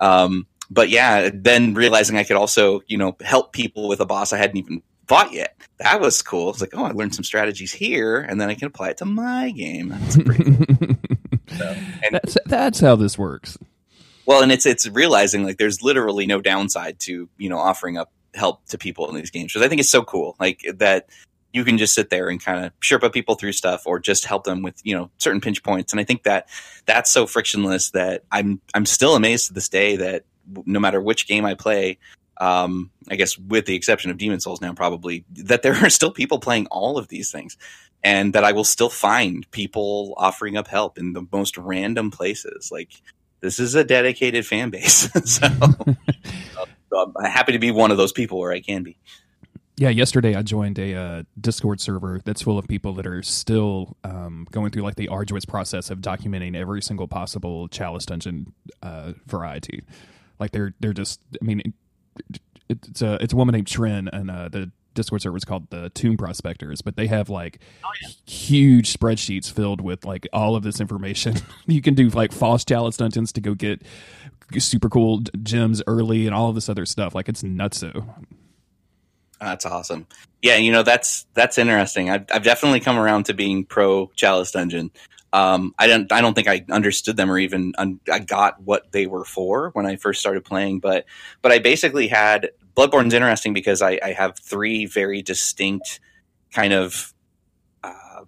[0.00, 4.32] Um, but yeah, then realizing I could also you know help people with a boss
[4.32, 5.56] I hadn't even fought yet.
[5.78, 6.50] That was cool.
[6.50, 9.04] It's like, oh, I learned some strategies here, and then I can apply it to
[9.04, 9.90] my game.
[9.90, 10.96] That's pretty cool.
[11.58, 13.58] so, and, that's that's how this works.
[14.26, 18.10] Well, and it's it's realizing like there's literally no downside to you know offering up
[18.34, 20.36] help to people in these games, because I think it's so cool.
[20.40, 21.08] Like that
[21.52, 24.44] you can just sit there and kind of sherpa people through stuff or just help
[24.44, 26.48] them with you know certain pinch points and i think that
[26.84, 30.24] that's so frictionless that i'm i'm still amazed to this day that
[30.64, 31.98] no matter which game i play
[32.38, 36.10] um, i guess with the exception of demon souls now probably that there are still
[36.10, 37.56] people playing all of these things
[38.04, 42.70] and that i will still find people offering up help in the most random places
[42.70, 42.90] like
[43.40, 45.08] this is a dedicated fan base.
[45.24, 45.48] so,
[46.90, 48.98] so, I'm happy to be one of those people where I can be.
[49.78, 53.96] Yeah, yesterday I joined a uh, Discord server that's full of people that are still
[54.04, 59.12] um, going through like the arduous process of documenting every single possible Chalice dungeon uh,
[59.26, 59.82] variety.
[60.38, 64.30] Like they're they're just, I mean, it, it's a it's a woman named Trin, and
[64.30, 68.08] uh, the Discord server is called the Tomb Prospectors, but they have like oh, yeah.
[68.26, 71.36] huge spreadsheets filled with like all of this information.
[71.66, 73.82] you can do like false chalice dungeons to go get
[74.58, 77.14] super cool gems early and all of this other stuff.
[77.14, 77.78] Like it's nuts.
[77.78, 78.04] So
[79.40, 80.06] that's awesome.
[80.42, 82.10] Yeah, you know that's that's interesting.
[82.10, 84.90] I've, I've definitely come around to being pro chalice dungeon.
[85.36, 88.90] Um, I don't I don't think I understood them or even un- I got what
[88.92, 90.80] they were for when I first started playing.
[90.80, 91.04] But
[91.42, 96.00] but I basically had Bloodborne's interesting because I, I have three very distinct
[96.52, 97.12] kind of
[97.84, 98.24] uh,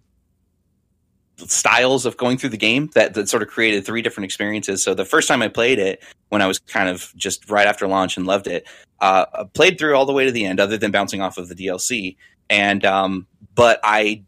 [1.39, 4.83] styles of going through the game that, that sort of created three different experiences.
[4.83, 7.87] So the first time I played it, when I was kind of just right after
[7.87, 8.69] launch and loved it,
[9.01, 11.55] uh, played through all the way to the end, other than bouncing off of the
[11.55, 12.17] DLC.
[12.51, 14.25] And um, but I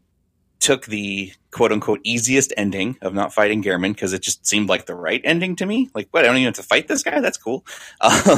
[0.61, 4.85] took the quote unquote easiest ending of not fighting Gehrman because it just seemed like
[4.85, 5.89] the right ending to me.
[5.93, 6.23] Like, what?
[6.23, 7.19] I don't even have to fight this guy.
[7.19, 7.65] That's cool.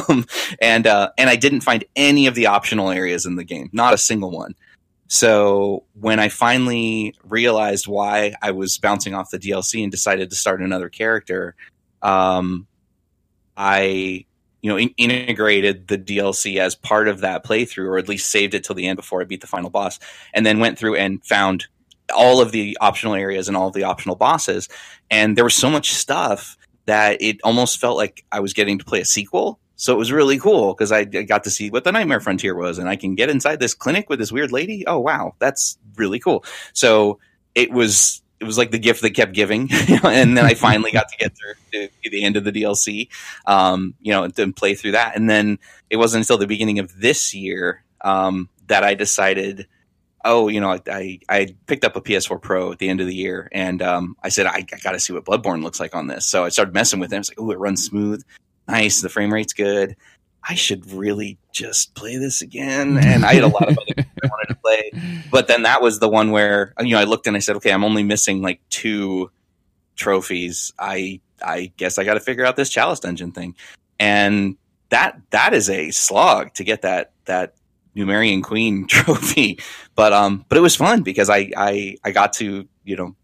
[0.10, 0.26] Um,
[0.62, 3.94] and uh, and I didn't find any of the optional areas in the game, not
[3.94, 4.56] a single one.
[5.08, 10.36] So when I finally realized why I was bouncing off the DLC and decided to
[10.36, 11.56] start another character,
[12.02, 12.66] um,
[13.56, 14.26] I
[14.62, 18.54] you know in- integrated the DLC as part of that playthrough, or at least saved
[18.54, 20.00] it till the end before I beat the final boss,
[20.34, 21.68] and then went through and found
[22.14, 24.70] all of the optional areas and all of the optional bosses.
[25.10, 28.86] And there was so much stuff that it almost felt like I was getting to
[28.86, 29.60] play a sequel.
[29.76, 32.78] So it was really cool because I got to see what the Nightmare Frontier was,
[32.78, 34.86] and I can get inside this clinic with this weird lady.
[34.86, 36.46] Oh wow, that's really cool.
[36.74, 37.20] So
[37.56, 39.70] it was it was like the gift that kept giving,
[40.04, 43.10] and then I finally got to get through to the end of the DLC,
[43.46, 45.16] um, you know, and play through that.
[45.16, 45.58] And then
[45.90, 49.68] it wasn't until the beginning of this year um, that I decided
[50.26, 53.16] oh, you know, I, I picked up a PS4 Pro at the end of the
[53.16, 56.08] year, and um, I said I, I got to see what Bloodborne looks like on
[56.08, 56.26] this.
[56.26, 57.16] So I started messing with it.
[57.16, 58.24] I was like, oh, it runs smooth,
[58.68, 59.02] nice.
[59.02, 59.96] The frame rate's good.
[60.48, 62.98] I should really just play this again.
[62.98, 64.92] And I had a lot of other games I wanted to play,
[65.32, 67.72] but then that was the one where you know I looked and I said, okay,
[67.72, 69.32] I'm only missing like two
[69.96, 70.74] trophies.
[70.78, 73.56] I I guess I got to figure out this Chalice Dungeon thing,
[74.00, 74.58] and
[74.90, 77.56] that that is a slog to get that that
[77.96, 79.60] Pthumerian Queen trophy.
[79.96, 83.16] But um, but it was fun because I I I got to you know,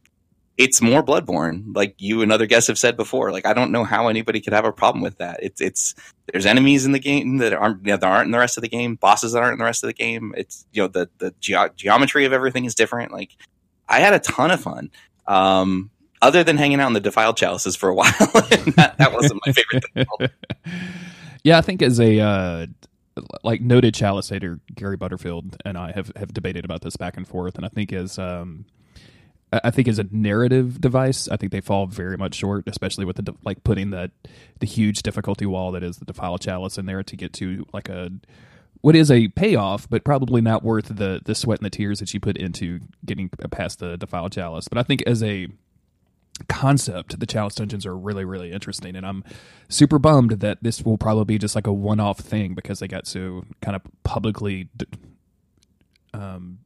[0.58, 3.32] it's more Bloodborne, like you and other guests have said before.
[3.32, 5.40] Like I don't know how anybody could have a problem with that.
[5.42, 5.96] It's it's
[6.32, 8.62] there's enemies in the game that aren't you know, that aren't in the rest of
[8.62, 10.34] the game, bosses that aren't in the rest of the game.
[10.38, 13.12] It's you know the the ge- geometry of everything is different.
[13.12, 13.36] Like
[13.88, 14.92] I had a ton of fun.
[15.28, 19.42] Um, other than hanging out in the defiled chalices for a while, that, that wasn't
[19.46, 20.76] my favorite thing.
[21.44, 22.68] Yeah, I think as a uh,
[23.44, 27.28] like noted chalice hater Gary Butterfield and I have, have debated about this back and
[27.28, 28.66] forth, and I think as um,
[29.52, 33.16] I think as a narrative device, I think they fall very much short, especially with
[33.16, 34.12] the like putting the
[34.60, 37.90] the huge difficulty wall that is the defile chalice in there to get to like
[37.90, 38.12] a
[38.82, 42.14] what is a payoff, but probably not worth the the sweat and the tears that
[42.14, 44.68] you put into getting past the defile chalice.
[44.68, 45.48] But I think as a
[46.48, 49.24] concept, the chalice dungeons are really really interesting, and I'm
[49.68, 52.88] super bummed that this will probably be just like a one off thing because they
[52.88, 54.70] got so kind of publicly.
[56.14, 56.60] Um,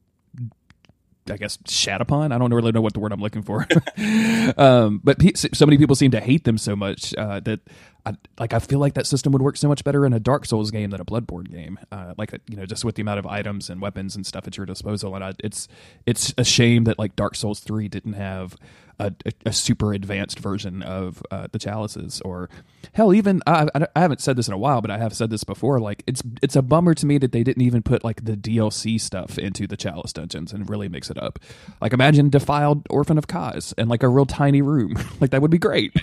[1.30, 2.32] I guess shat upon.
[2.32, 3.66] I don't really know what the word I'm looking for.
[4.58, 7.62] um, but pe- so many people seem to hate them so much uh, that
[8.06, 10.46] I, like I feel like that system would work so much better in a Dark
[10.46, 11.80] Souls game than a Bloodborne game.
[11.92, 14.58] Uh, like you know, just with the amount of items and weapons and stuff at
[14.58, 15.16] your disposal.
[15.16, 15.68] And I, it's
[16.06, 18.58] it's a shame that like Dark Souls three didn't have
[19.00, 19.14] a,
[19.46, 22.50] a, super advanced version of uh, the chalices, or
[22.94, 25.44] hell, even I, I haven't said this in a while, but I have said this
[25.44, 25.80] before.
[25.80, 29.00] Like it's it's a bummer to me that they didn't even put like the DLC
[29.00, 31.40] stuff into the chalice dungeons and really mix it up.
[31.82, 34.96] Like imagine defiled Orphan of Kos and like a real tiny room.
[35.20, 35.94] like that would be great.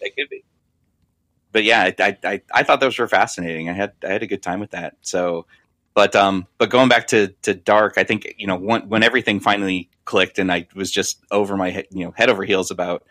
[0.00, 0.44] It could be
[1.56, 3.70] but yeah, I, I, I thought those were fascinating.
[3.70, 4.94] I had I had a good time with that.
[5.00, 5.46] So,
[5.94, 9.40] but um, but going back to to Dark, I think you know when when everything
[9.40, 13.04] finally clicked and I was just over my head, you know, head over heels about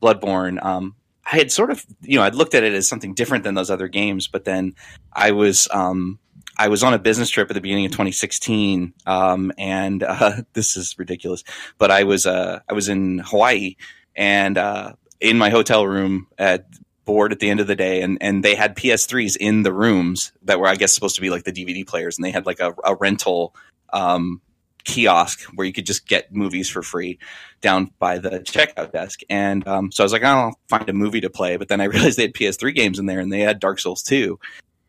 [0.00, 0.64] Bloodborne.
[0.64, 0.94] Um,
[1.30, 3.70] I had sort of you know I'd looked at it as something different than those
[3.70, 4.74] other games, but then
[5.12, 6.18] I was um
[6.58, 10.76] I was on a business trip at the beginning of 2016, um, and uh, this
[10.76, 11.42] is ridiculous.
[11.78, 13.76] But I was uh, I was in Hawaii,
[14.14, 16.66] and uh, in my hotel room at
[17.04, 20.32] bored at the end of the day and, and they had PS3s in the rooms
[20.42, 22.60] that were I guess supposed to be like the DVD players and they had like
[22.60, 23.56] a, a rental
[23.92, 24.40] um,
[24.84, 27.18] kiosk where you could just get movies for free
[27.60, 29.20] down by the checkout desk.
[29.30, 31.84] And um, so I was like I'll find a movie to play but then I
[31.92, 34.38] realized they had PS3 games in there and they had Dark Souls 2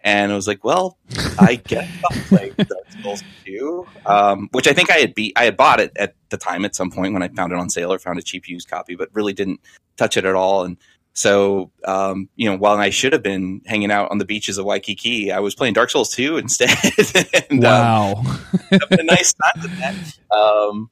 [0.02, 0.98] and I was like well
[1.40, 5.46] I guess I'll play Dark Souls 2 um, which I think I had beat I
[5.46, 7.94] had bought it at the time at some point when I found it on sale
[7.94, 9.62] or found a cheap used copy but really didn't
[9.98, 10.64] touch it at all.
[10.64, 10.78] And
[11.14, 14.66] so, um, you know, while I should have been hanging out on the beaches of
[14.66, 16.78] Waikiki, I was playing Dark Souls 2 instead.
[17.50, 18.16] and, wow.
[18.16, 20.36] Um, a nice time with that.
[20.36, 20.90] Um,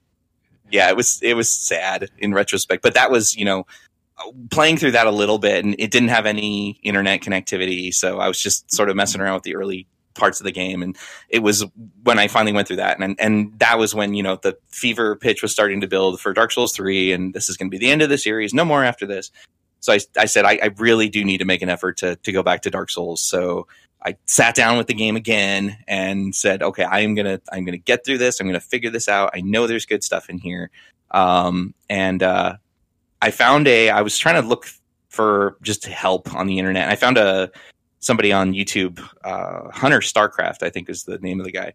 [0.69, 3.65] yeah, it was, it was sad in retrospect, but that was, you know,
[4.51, 7.91] playing through that a little bit and it didn't have any internet connectivity.
[7.91, 10.83] So I was just sort of messing around with the early parts of the game.
[10.83, 10.95] And
[11.29, 11.65] it was
[12.03, 12.99] when I finally went through that.
[12.99, 16.31] And, and that was when, you know, the fever pitch was starting to build for
[16.33, 17.11] Dark Souls 3.
[17.11, 18.53] And this is going to be the end of the series.
[18.53, 19.31] No more after this.
[19.81, 22.31] So I, I said, I, I, really do need to make an effort to, to
[22.31, 23.19] go back to Dark Souls.
[23.19, 23.67] So
[24.05, 27.65] I sat down with the game again and said, okay, I am going to, I'm
[27.65, 28.39] going to get through this.
[28.39, 29.31] I'm going to figure this out.
[29.33, 30.69] I know there's good stuff in here.
[31.09, 32.57] Um, and, uh,
[33.23, 34.67] I found a, I was trying to look
[35.09, 36.89] for just help on the internet.
[36.89, 37.51] I found a,
[37.99, 41.73] somebody on YouTube, uh, Hunter Starcraft, I think is the name of the guy.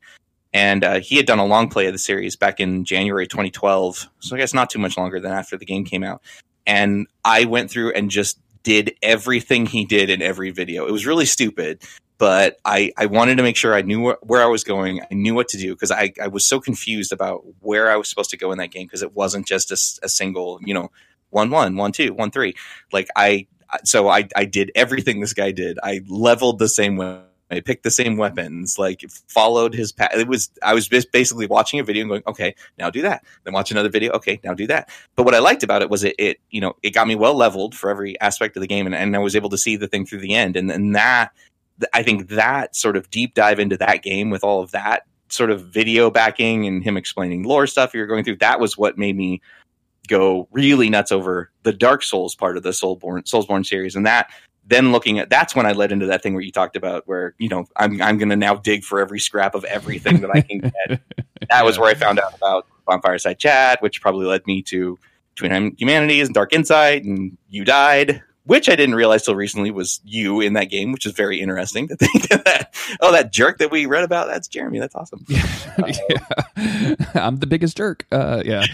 [0.53, 4.09] And uh, he had done a long play of the series back in January 2012.
[4.21, 6.23] So I guess not too much longer than after the game came out
[6.67, 10.87] and I went through and just did everything he did in every video.
[10.87, 11.83] It was really stupid,
[12.19, 15.01] but I, I wanted to make sure I knew wh- where I was going.
[15.03, 18.09] I knew what to do because I, I was so confused about where I was
[18.09, 20.91] supposed to go in that game because it wasn't just a, a, single, you know,
[21.31, 22.57] one, one, one, two, one, three.
[22.93, 23.47] Like I,
[23.85, 25.79] so I, I did everything this guy did.
[25.83, 27.21] I leveled the same way
[27.51, 30.11] I picked the same weapons, like followed his path.
[30.15, 33.25] It was I was just basically watching a video and going, okay, now do that.
[33.45, 34.89] Then watch another video, okay, now do that.
[35.15, 37.35] But what I liked about it was it, it you know, it got me well
[37.35, 39.89] leveled for every aspect of the game, and, and I was able to see the
[39.89, 40.57] thing through the end.
[40.57, 41.31] And then that
[41.93, 45.51] I think that sort of deep dive into that game with all of that sort
[45.51, 49.17] of video backing and him explaining lore stuff you're going through, that was what made
[49.17, 49.41] me
[50.09, 54.31] go really nuts over the Dark Souls part of the Soulsborne Soulsborne series, and that
[54.67, 57.35] then looking at that's when I led into that thing where you talked about where
[57.39, 60.41] you know I'm I'm going to now dig for every scrap of everything that I
[60.41, 61.01] can get.
[61.51, 64.99] that was where I found out about Bonfireside Chat, which probably led me to
[65.35, 70.01] Between Humanities and Dark Insight, and You Died, which I didn't realize till recently was
[70.05, 72.75] you in that game, which is very interesting to think that.
[73.01, 74.79] Oh, that jerk that we read about, that's Jeremy.
[74.79, 75.25] That's awesome.
[75.29, 75.47] Yeah.
[76.59, 76.95] yeah.
[77.15, 78.07] I'm the biggest jerk.
[78.13, 78.65] Uh, yeah,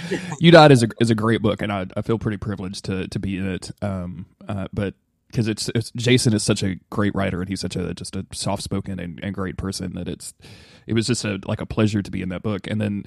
[0.40, 3.08] You Died is a is a great book, and I, I feel pretty privileged to
[3.08, 3.70] to be in it.
[3.80, 4.94] Um, uh, but
[5.32, 8.24] because it's, it's, Jason is such a great writer and he's such a just a
[8.32, 10.34] soft spoken and, and, great person that it's
[10.86, 12.66] it was just a like a pleasure to be in that book.
[12.66, 13.04] And then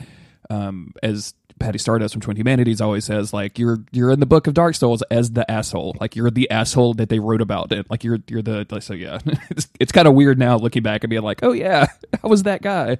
[0.49, 4.47] um, as Patty Stardust from Twin Humanities always says, like you're you're in the book
[4.47, 7.89] of Dark Souls as the asshole, like you're the asshole that they wrote about it,
[7.89, 9.19] like you're you're the like, so yeah.
[9.49, 11.87] it's, it's kind of weird now looking back and being like, oh yeah,
[12.23, 12.97] I was that guy.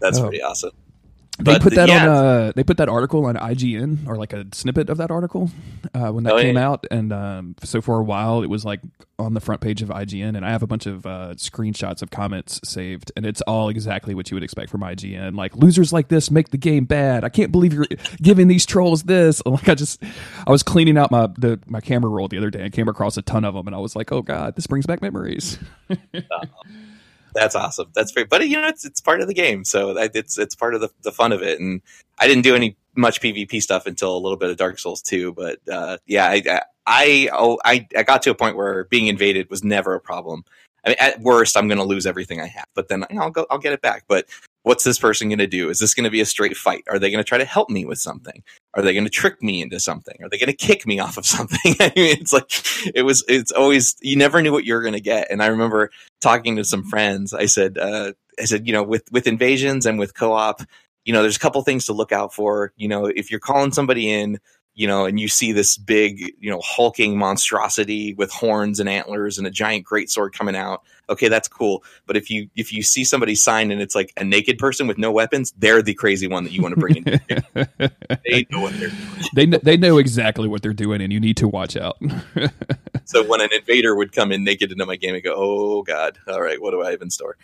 [0.00, 0.22] That's oh.
[0.22, 0.72] pretty awesome.
[1.38, 2.02] They put that yeah.
[2.02, 2.08] on.
[2.08, 5.50] Uh, they put that article on IGN or like a snippet of that article
[5.94, 6.68] uh, when that Oh, came yeah.
[6.68, 8.80] out, and um, so for a while it was like
[9.18, 12.10] on the front page of IGN, and I have a bunch of uh, screenshots of
[12.10, 15.34] comments saved, and it's all exactly what you would expect from IGN.
[15.34, 17.24] Like losers like this make the game bad.
[17.24, 17.86] I can't believe you're
[18.20, 19.40] giving these trolls this.
[19.52, 20.02] Like I just,
[20.46, 23.16] I was cleaning out my the my camera roll the other day and came across
[23.16, 25.58] a ton of them, and I was like, oh god, this brings back memories.
[27.34, 27.90] That's awesome.
[27.94, 28.28] That's great.
[28.28, 30.90] But you know, it's it's part of the game, so it's it's part of the,
[31.02, 31.60] the fun of it.
[31.60, 31.80] And
[32.18, 35.32] I didn't do any much PvP stuff until a little bit of Dark Souls 2.
[35.32, 39.48] But uh, yeah, I I I, oh, I got to a point where being invaded
[39.50, 40.44] was never a problem.
[40.84, 43.22] I mean, at worst, I'm going to lose everything I have, but then you know,
[43.22, 44.04] I'll go I'll get it back.
[44.08, 44.26] But
[44.62, 45.68] what's this person going to do?
[45.68, 46.84] Is this going to be a straight fight?
[46.88, 48.42] Are they going to try to help me with something?
[48.74, 50.16] Are they going to trick me into something?
[50.22, 51.58] Are they going to kick me off of something?
[51.80, 52.50] I mean, it's like
[52.94, 53.24] it was.
[53.28, 55.30] It's always you never knew what you were going to get.
[55.30, 55.90] And I remember
[56.20, 57.32] talking to some friends.
[57.32, 60.62] I said, uh, I said, you know, with with invasions and with co-op,
[61.04, 62.72] you know, there's a couple things to look out for.
[62.76, 64.38] You know, if you're calling somebody in,
[64.74, 69.38] you know, and you see this big, you know, hulking monstrosity with horns and antlers
[69.38, 71.84] and a giant greatsword coming out, okay, that's cool.
[72.06, 74.98] But if you if you see somebody sign and it's like a naked person with
[74.98, 77.20] no weapons, they're the crazy one that you want to bring in.
[78.24, 79.24] they know what they're doing.
[79.34, 81.98] they kn- they know exactly what they're doing, and you need to watch out.
[83.04, 86.18] So when an invader would come in naked into my game, and go, oh god,
[86.28, 87.36] all right, what do I have in store?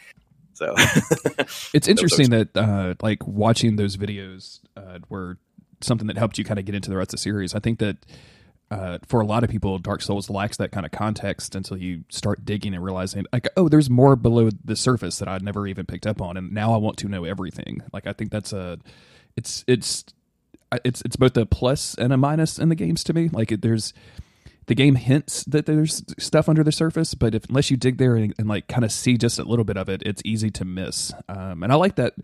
[0.55, 0.75] So
[1.75, 5.37] It's interesting that uh, like watching those videos uh, were
[5.81, 7.55] something that helped you kind of get into the rest of the series.
[7.55, 7.97] I think that
[8.71, 12.05] uh, for a lot of people, Dark Souls lacks that kind of context until you
[12.11, 15.87] start digging and realizing, like, oh, there's more below the surface that I'd never even
[15.87, 17.83] picked up on, and now I want to know everything.
[17.93, 18.79] Like, I think that's a,
[19.37, 20.05] it's it's
[20.85, 23.29] it's it's both a plus and a minus in the games to me.
[23.33, 23.95] Like, it, there's
[24.67, 28.17] the game hints that there's stuff under the surface, but if unless you dig there
[28.17, 30.65] and, and like kind of see just a little bit of it, it's easy to
[30.67, 31.11] miss.
[31.27, 32.15] Um, and I like that.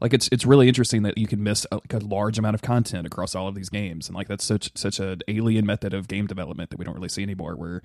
[0.00, 2.62] Like it's it's really interesting that you can miss a, like a large amount of
[2.62, 6.06] content across all of these games, and like that's such such an alien method of
[6.06, 7.56] game development that we don't really see anymore.
[7.56, 7.82] Where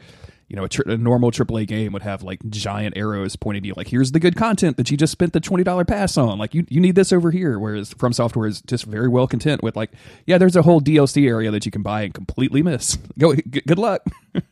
[0.47, 3.73] you know a, a normal AAA game would have like giant arrows pointing to you,
[3.75, 6.37] like here's the good content that you just spent the twenty dollar pass on.
[6.37, 7.57] Like you you need this over here.
[7.57, 9.91] Whereas From Software is just very well content with like
[10.27, 12.95] yeah, there's a whole DLC area that you can buy and completely miss.
[13.17, 14.03] Go g- good luck.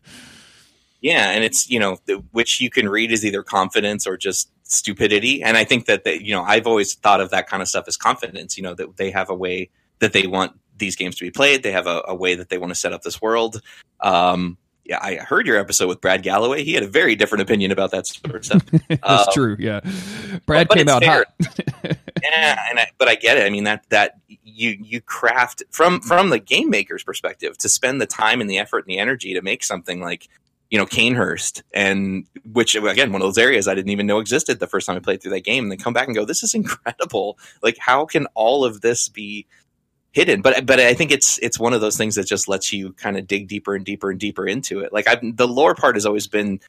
[1.01, 1.97] Yeah, and it's you know
[2.31, 5.43] which you can read as either confidence or just stupidity.
[5.43, 7.85] And I think that they, you know I've always thought of that kind of stuff
[7.87, 8.57] as confidence.
[8.57, 9.69] You know that they have a way
[9.99, 11.61] that they want these games to be played.
[11.63, 13.61] They have a, a way that they want to set up this world.
[13.99, 16.63] Um, yeah, I heard your episode with Brad Galloway.
[16.63, 18.65] He had a very different opinion about that sort of stuff.
[18.89, 19.55] That's Um, true.
[19.59, 19.81] Yeah,
[20.47, 21.25] Brad but came it's out fair.
[21.39, 21.97] hot.
[22.23, 23.45] yeah, and I, but I get it.
[23.45, 28.01] I mean that that you you craft from from the game maker's perspective to spend
[28.01, 30.27] the time and the effort and the energy to make something like
[30.71, 34.59] you know Cainhurst and which again one of those areas I didn't even know existed
[34.59, 36.41] the first time I played through that game and then come back and go this
[36.41, 37.37] is incredible.
[37.61, 39.45] Like how can all of this be
[40.13, 40.41] hidden?
[40.41, 43.17] But but I think it's it's one of those things that just lets you kind
[43.17, 44.91] of dig deeper and deeper and deeper into it.
[44.91, 46.61] Like I've the lore part has always been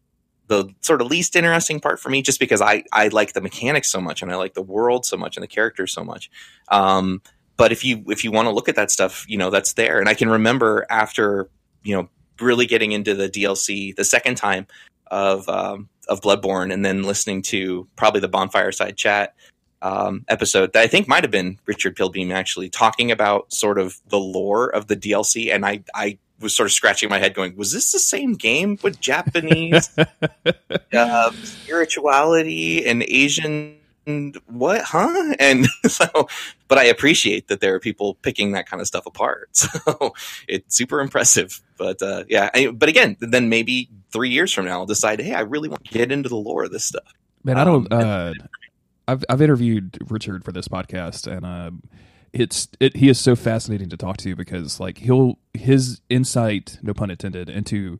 [0.49, 3.91] the sort of least interesting part for me just because I I like the mechanics
[3.91, 6.29] so much and I like the world so much and the characters so much.
[6.69, 7.23] Um
[7.57, 10.01] but if you if you want to look at that stuff you know that's there.
[10.01, 11.49] And I can remember after
[11.85, 12.09] you know
[12.41, 14.66] really getting into the DLC the second time
[15.09, 19.35] of um, of Bloodborne, and then listening to probably the Bonfire Side Chat
[19.83, 24.01] um, episode that I think might have been Richard Pilbeam actually talking about sort of
[24.09, 27.57] the lore of the DLC, and I I was sort of scratching my head, going,
[27.57, 29.91] "Was this the same game with Japanese
[30.93, 33.76] uh, spirituality and Asian?"
[34.07, 35.35] And what, huh?
[35.39, 36.07] And so,
[36.69, 39.51] but I appreciate that there are people picking that kind of stuff apart.
[39.85, 40.15] So
[40.49, 41.61] it's super impressive.
[41.77, 45.35] But uh, yeah, I, but again, then maybe three years from now, I'll decide, hey,
[45.35, 47.13] I really want to get into the lore of this stuff.
[47.45, 47.93] Man, I don't.
[47.93, 48.33] Um, Uh,
[49.09, 51.71] I've I've interviewed Richard for this podcast, and uh,
[52.33, 52.97] it's it.
[52.97, 57.49] He is so fascinating to talk to because like he'll his insight, no pun intended,
[57.49, 57.99] into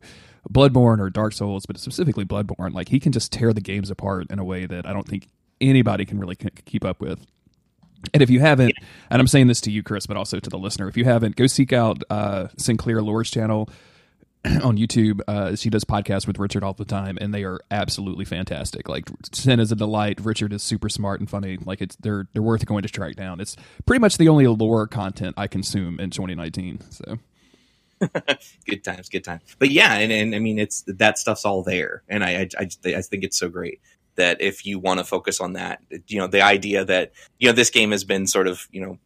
[0.49, 4.27] Bloodborne or Dark Souls, but specifically Bloodborne, like he can just tear the games apart
[4.29, 5.27] in a way that I don't think
[5.69, 7.25] anybody can really k- keep up with.
[8.13, 8.73] And if you haven't,
[9.09, 11.35] and I'm saying this to you, Chris, but also to the listener, if you haven't,
[11.35, 13.69] go seek out uh, Sinclair Lore's channel
[14.45, 15.21] on YouTube.
[15.27, 18.89] Uh, she does podcasts with Richard all the time, and they are absolutely fantastic.
[18.89, 20.19] Like Sin is a delight.
[20.19, 21.57] Richard is super smart and funny.
[21.63, 23.39] Like it's they're they're worth going to track down.
[23.39, 23.55] It's
[23.85, 26.81] pretty much the only lore content I consume in 2019.
[26.91, 27.19] So
[28.67, 29.43] good times, good times.
[29.59, 32.95] But yeah, and, and I mean, it's that stuff's all there, and I I, I,
[32.95, 33.79] I think it's so great
[34.15, 37.53] that if you want to focus on that, you know, the idea that you know
[37.53, 38.97] this game has been sort of you know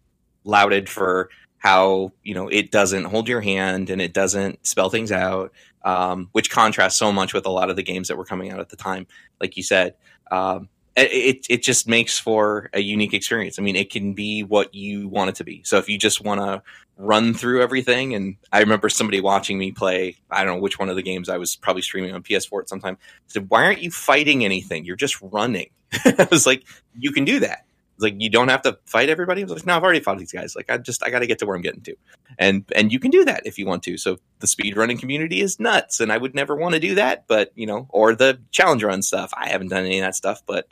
[0.44, 5.12] lauded for how you know it doesn't hold your hand and it doesn't spell things
[5.12, 5.52] out,
[5.84, 8.60] um, which contrasts so much with a lot of the games that were coming out
[8.60, 9.08] at the time,
[9.40, 9.96] like you said.
[10.32, 13.60] Um, it it just makes for a unique experience.
[13.60, 15.62] I mean, it can be what you want it to be.
[15.64, 16.64] So if you just want to
[16.98, 20.90] run through everything, and I remember somebody watching me play, I don't know which one
[20.90, 22.98] of the games I was probably streaming on PS4 at some time.
[23.28, 24.86] Said, "Why aren't you fighting anything?
[24.86, 25.70] You're just running."
[26.06, 26.64] I was like,
[26.98, 27.68] "You can do that."
[28.00, 29.42] like you don't have to fight everybody.
[29.42, 30.56] I was like, no, I've already fought these guys.
[30.56, 31.96] Like I just I got to get to where I'm getting to,
[32.38, 33.98] and and you can do that if you want to.
[33.98, 37.26] So the speed running community is nuts, and I would never want to do that.
[37.28, 39.34] But you know, or the challenge run stuff.
[39.36, 40.68] I haven't done any of that stuff, but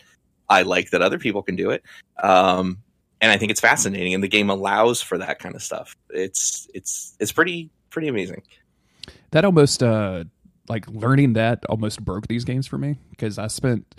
[0.50, 1.84] I like that other people can do it.
[2.22, 2.80] Um,
[3.22, 5.96] and I think it's fascinating, and the game allows for that kind of stuff.
[6.10, 8.44] It's it's it's pretty pretty amazing.
[9.32, 10.26] That almost uh
[10.68, 13.96] like learning that almost broke these games for me because I spent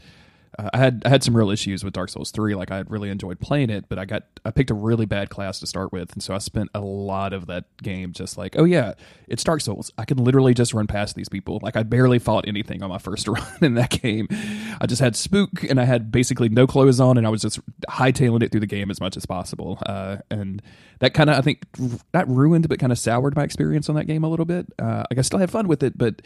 [0.59, 2.54] uh, I had I had some real issues with Dark Souls three.
[2.54, 5.61] Like I really enjoyed playing it, but I got I picked a really bad class
[5.61, 8.64] to start with, and so I spent a lot of that game just like, oh
[8.64, 8.94] yeah,
[9.28, 9.92] it's Dark Souls.
[9.98, 11.61] I can literally just run past these people.
[11.62, 14.28] Like I barely fought anything on my first run in that game.
[14.80, 17.61] I just had spook, and I had basically no clothes on, and I was just
[17.88, 19.78] hightailing it through the game as much as possible.
[19.86, 20.62] Uh, and
[21.00, 21.64] that kind of I think
[22.14, 24.66] not ruined, but kind of soured my experience on that game a little bit.
[24.78, 26.22] Uh, like I still had fun with it, but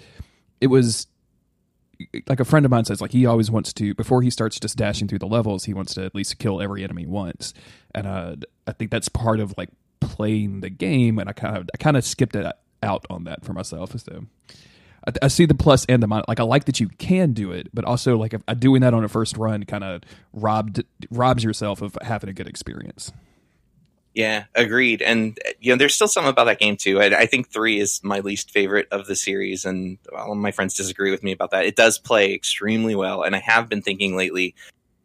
[0.61, 1.07] it was
[2.29, 4.77] like a friend of mine says like he always wants to before he starts just
[4.77, 7.55] dashing through the levels he wants to at least kill every enemy once.
[7.95, 8.37] And uh,
[8.67, 9.71] i think that's part of like
[10.01, 12.47] playing the game and i kind of i kind of skipped it
[12.83, 14.27] out on that for myself so.
[15.07, 17.53] I, I, see the plus and the minus like i like that you can do
[17.53, 20.83] it but also like if, uh, doing that on a first run kind of robbed
[21.11, 23.13] robs yourself of having a good experience
[24.15, 25.03] yeah, agreed.
[25.03, 27.01] And you know, there's still something about that game too.
[27.01, 30.51] I, I, think three is my least favorite of the series, and all of my
[30.51, 31.65] friends disagree with me about that.
[31.65, 34.55] It does play extremely well, and I have been thinking lately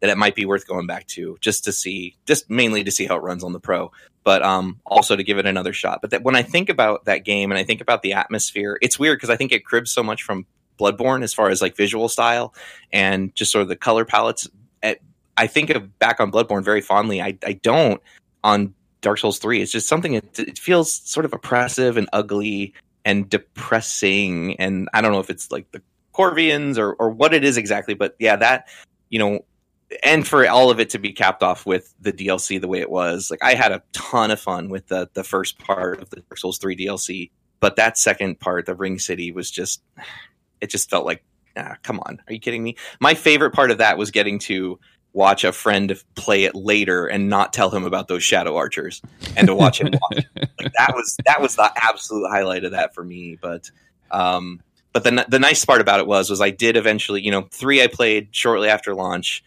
[0.00, 3.06] that it might be worth going back to just to see, just mainly to see
[3.06, 3.90] how it runs on the pro,
[4.24, 6.00] but um, also to give it another shot.
[6.00, 8.98] But that, when I think about that game and I think about the atmosphere, it's
[8.98, 10.46] weird because I think it cribs so much from
[10.78, 12.52] Bloodborne as far as like visual style
[12.92, 14.48] and just sort of the color palettes.
[14.82, 14.98] At,
[15.36, 17.22] I think of back on Bloodborne very fondly.
[17.22, 18.02] I, I don't
[18.44, 19.62] on Dark Souls 3.
[19.62, 22.74] It's just something it, it feels sort of oppressive and ugly
[23.04, 24.56] and depressing.
[24.56, 25.82] And I don't know if it's like the
[26.14, 28.68] Corvians or, or what it is exactly, but yeah, that,
[29.10, 29.44] you know,
[30.02, 32.90] and for all of it to be capped off with the DLC the way it
[32.90, 36.16] was, like I had a ton of fun with the the first part of the
[36.16, 37.30] Dark Souls 3 DLC,
[37.60, 39.82] but that second part, the Ring City, was just
[40.60, 41.22] it just felt like,
[41.56, 42.76] ah, come on, are you kidding me?
[43.00, 44.80] My favorite part of that was getting to
[45.16, 49.00] watch a friend play it later and not tell him about those shadow archers
[49.34, 50.26] and to watch him watch.
[50.36, 53.70] like that was that was the absolute highlight of that for me but
[54.10, 54.60] um
[54.92, 57.82] but the the nice part about it was was I did eventually you know 3
[57.82, 59.42] I played shortly after launch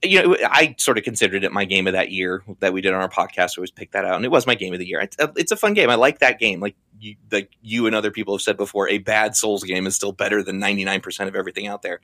[0.00, 2.94] you know, I sort of considered it my game of that year that we did
[2.94, 3.56] on our podcast.
[3.56, 5.00] We always pick that out, and it was my game of the year.
[5.00, 5.90] It's a, fun game.
[5.90, 6.60] I like that game.
[6.60, 9.96] Like you, like you and other people have said before, a bad Souls game is
[9.96, 12.00] still better than ninety nine percent of everything out there.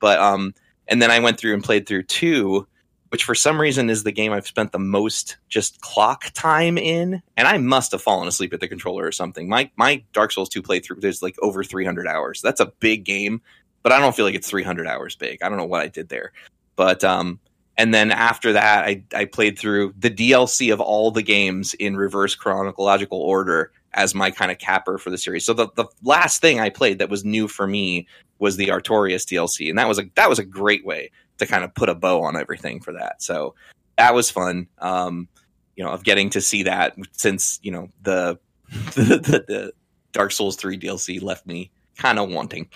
[0.00, 0.54] But um,
[0.88, 2.66] and then I went through and played through two,
[3.08, 7.22] which for some reason is the game I've spent the most just clock time in.
[7.36, 9.48] And I must have fallen asleep at the controller or something.
[9.48, 12.40] My my Dark Souls 2 playthrough there's like over 300 hours.
[12.42, 13.40] That's a big game,
[13.82, 15.42] but I don't feel like it's 300 hours big.
[15.42, 16.32] I don't know what I did there.
[16.76, 17.38] But um
[17.76, 21.96] and then after that I I played through the DLC of all the games in
[21.96, 25.44] reverse chronological order as my kind of capper for the series.
[25.44, 28.06] So the, the last thing I played that was new for me
[28.38, 31.64] was the Artorias DLC, and that was a that was a great way to kind
[31.64, 33.22] of put a bow on everything for that.
[33.22, 33.54] So
[33.96, 34.66] that was fun.
[34.78, 35.28] Um,
[35.76, 38.38] you know, of getting to see that since you know the
[38.94, 39.72] the, the, the
[40.12, 42.68] Dark Souls three DLC left me kind of wanting.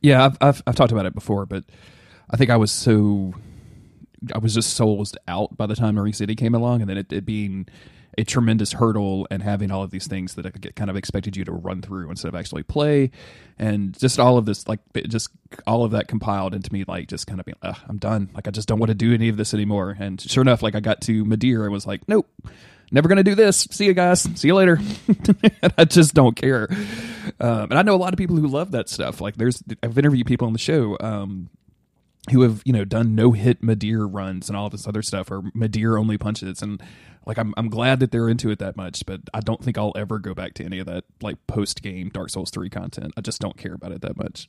[0.00, 1.64] Yeah, I've, I've I've talked about it before, but
[2.30, 3.34] I think I was so
[4.34, 7.12] I was just soulsed out by the time Ring City came along, and then it,
[7.12, 7.66] it being
[8.16, 11.44] a tremendous hurdle and having all of these things that I kind of expected you
[11.44, 13.10] to run through instead of actually play.
[13.58, 15.30] And just all of this like just
[15.66, 18.30] all of that compiled into me like just kind of being i'm done.
[18.34, 19.96] Like i just don't want to do any of this anymore.
[19.98, 22.28] And sure enough like i got to Midir and was like nope
[22.90, 23.66] never gonna do this.
[23.70, 24.22] See you guys.
[24.34, 24.78] See you later.
[25.78, 26.68] I just don't care.
[27.40, 29.20] Um, and i know a lot of people who love that stuff.
[29.20, 31.50] Like there's i've interviewed people on the show um,
[32.30, 35.42] who have you know done no hit Midir runs and all this other stuff or
[35.54, 36.82] Midir only punches and
[37.26, 39.92] like I'm I'm glad that they're into it that much, but I don't think I'll
[39.96, 43.12] ever go back to any of that like post game Dark Souls three content.
[43.16, 44.48] I just don't care about it that much.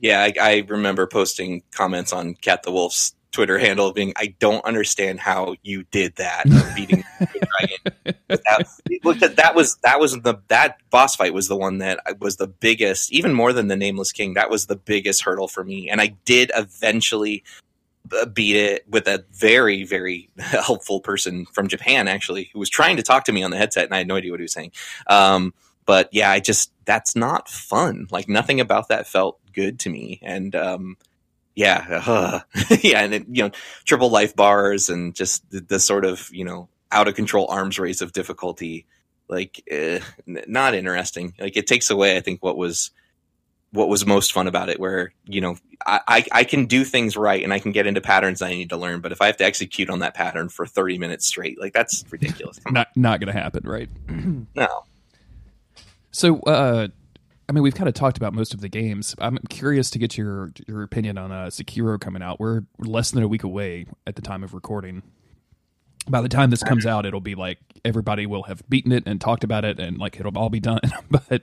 [0.00, 4.64] Yeah, I, I remember posting comments on Cat the Wolf's Twitter handle being, "I don't
[4.64, 6.44] understand how you did that
[6.76, 12.00] beating dragon." that, that was that was the that boss fight was the one that
[12.20, 14.34] was the biggest, even more than the Nameless King.
[14.34, 17.44] That was the biggest hurdle for me, and I did eventually
[18.16, 22.96] uh, beat it with a very very helpful person from Japan actually who was trying
[22.96, 24.52] to talk to me on the headset and I had no idea what he was
[24.52, 24.72] saying.
[25.08, 25.52] Um,
[25.88, 28.08] but yeah, I just that's not fun.
[28.10, 30.96] Like nothing about that felt good to me, and um,
[31.58, 32.40] yeah, uh,
[32.82, 33.50] yeah, and it, you know,
[33.84, 37.80] triple life bars and just the, the, sort of you know out of control arms
[37.80, 38.86] race of difficulty,
[39.28, 41.34] like eh, not interesting.
[41.38, 42.92] Like it takes away, I think, what was
[43.72, 44.78] what was most fun about it.
[44.78, 48.00] Where you know, I, I I can do things right and I can get into
[48.00, 50.64] patterns I need to learn, but if I have to execute on that pattern for
[50.64, 52.60] thirty minutes straight, like that's ridiculous.
[52.70, 53.90] not not going to happen, right?
[54.54, 54.84] no.
[56.12, 56.88] So, uh,
[57.48, 59.14] I mean, we've kind of talked about most of the games.
[59.18, 62.38] I'm curious to get your your opinion on uh, Sekiro coming out.
[62.38, 65.02] We're less than a week away at the time of recording.
[66.06, 69.20] By the time this comes out, it'll be like everybody will have beaten it and
[69.20, 70.80] talked about it, and like it'll all be done.
[71.10, 71.42] but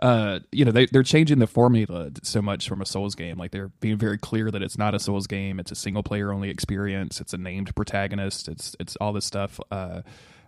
[0.00, 3.36] uh, you know, they, they're changing the formula so much from a Souls game.
[3.36, 6.32] Like they're being very clear that it's not a Souls game; it's a single player
[6.32, 7.20] only experience.
[7.20, 8.46] It's a named protagonist.
[8.46, 9.58] It's it's all this stuff.
[9.72, 10.02] Uh,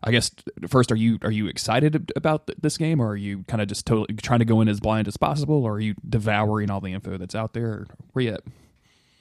[0.04, 0.30] I guess
[0.68, 3.86] first, are you are you excited about this game, or are you kind of just
[3.86, 6.92] totally trying to go in as blind as possible, or are you devouring all the
[6.92, 7.86] info that's out there?
[8.12, 8.42] Where you at?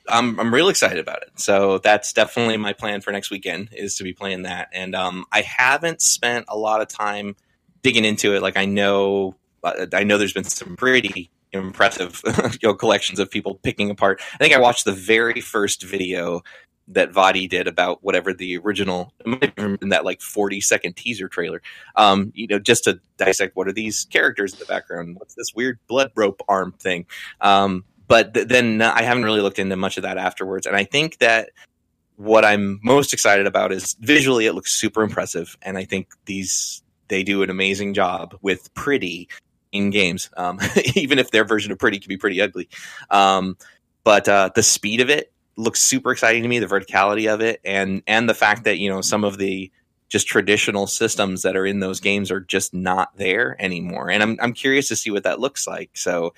[0.10, 1.32] I'm I'm real excited about it.
[1.36, 4.68] So that's definitely my plan for next weekend is to be playing that.
[4.74, 7.38] And um, I haven't spent a lot of time
[7.82, 8.42] digging into it.
[8.42, 12.22] Like I know uh, I know there's been some pretty impressive
[12.62, 14.22] you know, collections of people picking apart.
[14.34, 16.42] I think I watched the very first video
[16.90, 19.14] that Vaati did about whatever the original
[19.58, 21.62] in that like 40 second teaser trailer.
[21.96, 25.18] Um, you know, just to dissect what are these characters in the background?
[25.18, 27.06] What's this weird blood rope arm thing?
[27.42, 30.66] Um, but th- then I haven't really looked into much of that afterwards.
[30.66, 31.52] And I think that
[32.18, 36.82] what I'm most excited about is visually it looks super impressive, and I think these
[37.08, 39.28] they do an amazing job with pretty
[39.72, 40.60] in games, um,
[40.96, 42.70] even if their version of pretty can be pretty ugly.
[43.10, 43.58] Um,
[44.04, 47.62] but uh, the speed of it looks super exciting to me the verticality of it
[47.64, 49.72] and and the fact that you know some of the
[50.10, 54.10] just traditional systems that are in those games are just not there anymore.
[54.10, 55.92] And i'm i'm curious to see what that looks like.
[55.94, 56.34] So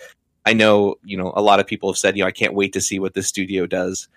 [0.46, 2.74] i know you know a lot of people have said you know i can't wait
[2.74, 4.08] to see what this studio does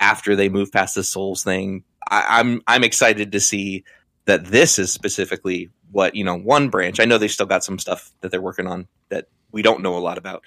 [0.00, 1.84] after they move past the souls thing.
[2.08, 3.84] I, i'm i'm excited to see
[4.26, 7.00] that this is specifically what you know one branch.
[7.00, 9.96] I know they've still got some stuff that they're working on that we don't know
[9.96, 10.42] a lot about.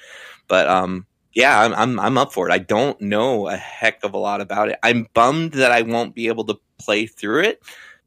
[0.48, 1.06] But um
[1.40, 2.52] yeah, I'm, I'm I'm up for it.
[2.52, 4.78] I don't know a heck of a lot about it.
[4.84, 7.64] I'm bummed that I won't be able to play through it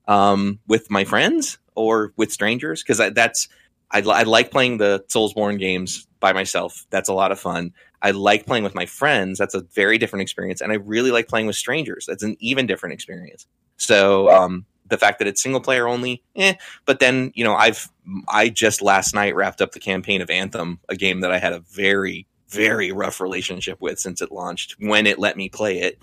[0.07, 3.49] um, with my friends or with strangers because that's
[3.91, 6.87] I, I like playing the Soulsborne games by myself.
[6.91, 7.73] That's a lot of fun.
[8.03, 9.39] I like playing with my friends.
[9.39, 12.05] That's a very different experience, and I really like playing with strangers.
[12.07, 13.47] That's an even different experience.
[13.79, 16.55] So um, the fact that it's single player only, eh.
[16.85, 17.89] But then you know, I've
[18.29, 21.55] I just last night wrapped up the campaign of Anthem, a game that I had
[21.55, 25.99] a very very rough relationship with since it launched when it let me play it.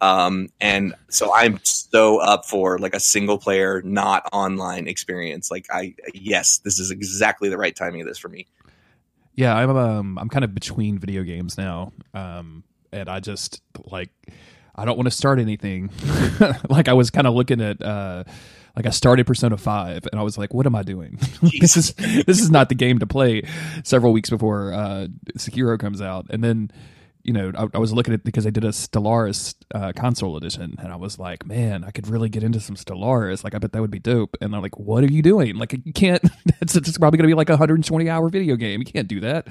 [0.00, 5.50] Um, and so I'm so up for like a single player, not online experience.
[5.50, 8.46] Like I, yes, this is exactly the right timing of this for me.
[9.34, 14.10] Yeah, I'm um, I'm kind of between video games now, um, and I just like
[14.76, 15.90] I don't want to start anything.
[16.68, 18.24] like I was kind of looking at uh,
[18.76, 21.18] like I started Persona Five, and I was like, "What am I doing?
[21.60, 21.92] this is
[22.26, 23.42] this is not the game to play."
[23.84, 26.70] Several weeks before uh, Sekiro comes out, and then
[27.22, 30.76] you know I, I was looking at because they did a Stellaris uh, console edition,
[30.78, 33.44] and I was like, "Man, I could really get into some Stellaris.
[33.44, 35.56] Like, I bet that would be dope." And I'm like, "What are you doing?
[35.56, 36.22] Like, you can't.
[36.60, 38.80] It's, it's probably going to be like a 120 hour video game.
[38.80, 39.48] You can't do that."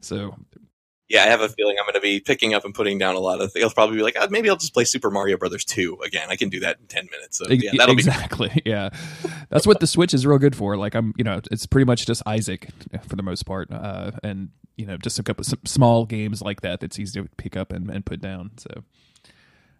[0.00, 0.36] So
[1.08, 3.20] yeah, I have a feeling I'm going to be picking up and putting down a
[3.20, 3.64] lot of things.
[3.64, 6.28] I'll probably be like, oh, maybe I'll just play Super Mario Brothers 2 again.
[6.30, 7.38] I can do that in 10 minutes.
[7.38, 8.48] So, yeah, that'll exactly.
[8.48, 8.90] Be- yeah.
[9.48, 10.76] That's what the Switch is real good for.
[10.76, 12.70] Like, I'm, you know, it's pretty much just Isaac
[13.06, 13.70] for the most part.
[13.70, 17.56] Uh, and, you know, just a couple small games like that that's easy to pick
[17.56, 18.50] up and, and put down.
[18.56, 18.82] So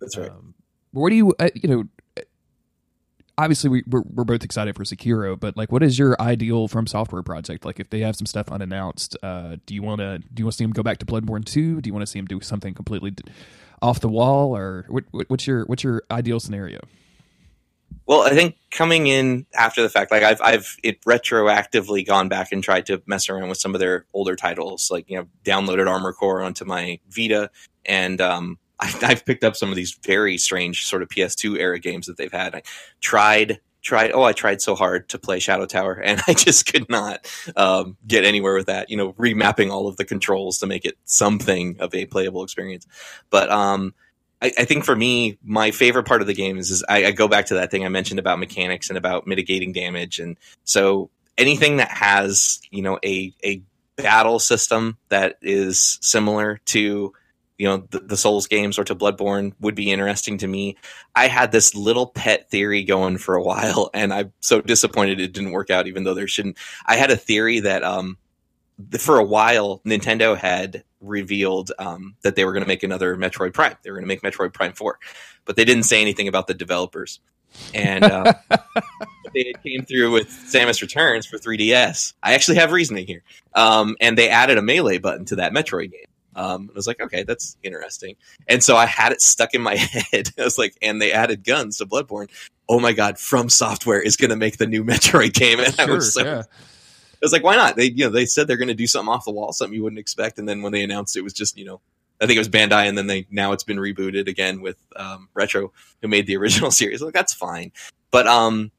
[0.00, 0.30] that's right.
[0.30, 0.54] Um,
[0.92, 1.84] where do you, uh, you know,
[3.38, 6.86] obviously we, we're, we're both excited for Sekiro, but like, what is your ideal From
[6.86, 7.64] Software project?
[7.64, 10.52] Like, if they have some stuff unannounced, uh, do you want to do you want
[10.52, 11.80] to see them go back to Bloodborne two?
[11.80, 13.14] Do you want to see them do something completely
[13.82, 16.80] off the wall, or what, what, what's your what's your ideal scenario?
[18.06, 22.52] Well, I think coming in after the fact, like I've I've it retroactively gone back
[22.52, 25.88] and tried to mess around with some of their older titles, like you know, downloaded
[25.88, 27.50] Armored Core onto my Vita
[27.84, 31.78] and um, I, have picked up some of these very strange sort of PS2 era
[31.78, 32.54] games that they've had.
[32.54, 32.62] I
[33.00, 36.88] tried tried oh i tried so hard to play shadow tower and i just could
[36.90, 40.84] not um, get anywhere with that you know remapping all of the controls to make
[40.84, 42.84] it something of a playable experience
[43.30, 43.94] but um,
[44.42, 47.10] I, I, think for me my favorite part of the game is, is I, I,
[47.12, 51.08] go back to that thing i mentioned about mechanics and about mitigating damage and so
[51.38, 53.62] anything that has you know a, a
[53.94, 57.12] battle system that is similar to
[57.58, 60.76] you know the, the, souls games or to bloodborne would be interesting to me
[61.14, 65.32] i had this little pet theory going for a while and i'm so disappointed it
[65.32, 68.18] didn't work out even though there shouldn't i had a theory that um
[68.98, 73.54] for a while, Nintendo had revealed um, that they were going to make another Metroid
[73.54, 73.76] Prime.
[73.82, 74.98] They were going to make Metroid Prime Four,
[75.44, 77.20] but they didn't say anything about the developers.
[77.72, 78.34] And uh,
[79.34, 82.12] they came through with Samus Returns for 3DS.
[82.22, 83.22] I actually have reasoning here,
[83.54, 86.05] um, and they added a melee button to that Metroid game.
[86.36, 88.14] Um, I was like, okay, that's interesting.
[88.46, 89.74] And so I had it stuck in my
[90.12, 90.30] head.
[90.38, 92.28] I was like, and they added guns to Bloodborne.
[92.68, 95.88] Oh my god, From Software is going to make the new Metroid game, and sure,
[95.88, 96.24] I was so.
[96.24, 96.42] Yeah.
[96.42, 97.76] I was like, why not?
[97.76, 99.82] They, you know, they said they're going to do something off the wall, something you
[99.82, 101.80] wouldn't expect, and then when they announced it, it was just, you know,
[102.20, 105.28] I think it was Bandai, and then they now it's been rebooted again with um,
[105.34, 105.72] Retro,
[106.02, 107.00] who made the original series.
[107.00, 107.72] Like that's fine,
[108.10, 108.70] but um,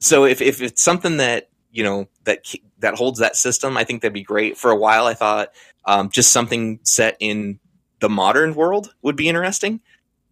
[0.00, 2.44] so if if it's something that you know that
[2.84, 4.56] that holds that system, I think that'd be great.
[4.56, 5.52] For a while, I thought
[5.86, 7.58] um, just something set in
[8.00, 9.80] the modern world would be interesting.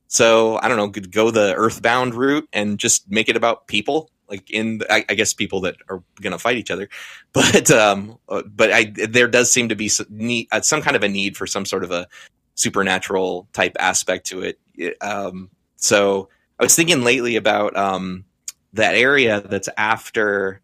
[0.06, 4.10] So I don't know, could go the Earthbound route and just make it about people,
[4.28, 6.88] like in I, I, guess people that are going to fight each other.
[7.32, 11.02] But um, but I there does seem to be some, need, uh, some kind of
[11.02, 12.06] a need for some sort of a
[12.54, 14.58] supernatural type aspect to it.
[15.00, 16.28] Um, so
[16.60, 18.26] I was thinking lately about um,
[18.74, 20.60] that area that's after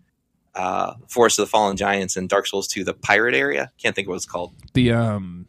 [0.58, 3.70] uh, Forest of the Fallen Giants and Dark Souls 2, the pirate area.
[3.78, 4.54] Can't think of what it's called.
[4.74, 5.46] The um,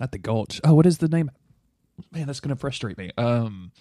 [0.00, 0.60] not the Gulch.
[0.64, 1.30] Oh, what is the name?
[2.10, 3.10] Man, that's to frustrate me.
[3.16, 3.72] Um,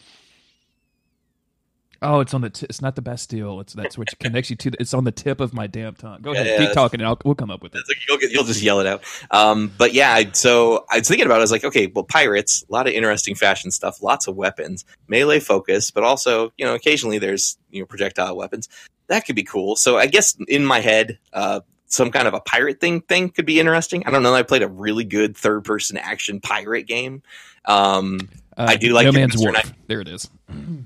[2.02, 2.50] Oh, it's on the.
[2.50, 3.60] T- it's not the Bastille.
[3.60, 4.72] It's that's which connects you to.
[4.72, 6.22] The, it's on the tip of my damn tongue.
[6.22, 7.82] Go ahead, yeah, keep talking, and I'll, we'll come up with it.
[8.08, 9.04] You'll, get, you'll just yell it out.
[9.32, 11.36] Um, but yeah, so I was thinking about.
[11.36, 11.40] it.
[11.40, 14.86] I was like, okay, well, pirates, a lot of interesting fashion stuff, lots of weapons,
[15.08, 18.70] melee focus, but also you know occasionally there's you know projectile weapons.
[19.08, 19.76] That could be cool.
[19.76, 23.46] So I guess in my head, uh, some kind of a pirate thing thing could
[23.46, 24.06] be interesting.
[24.06, 24.34] I don't know.
[24.34, 27.22] I played a really good third person action pirate game.
[27.66, 29.74] Um, uh, I do like No Man's Wharf.
[29.88, 30.30] There it is.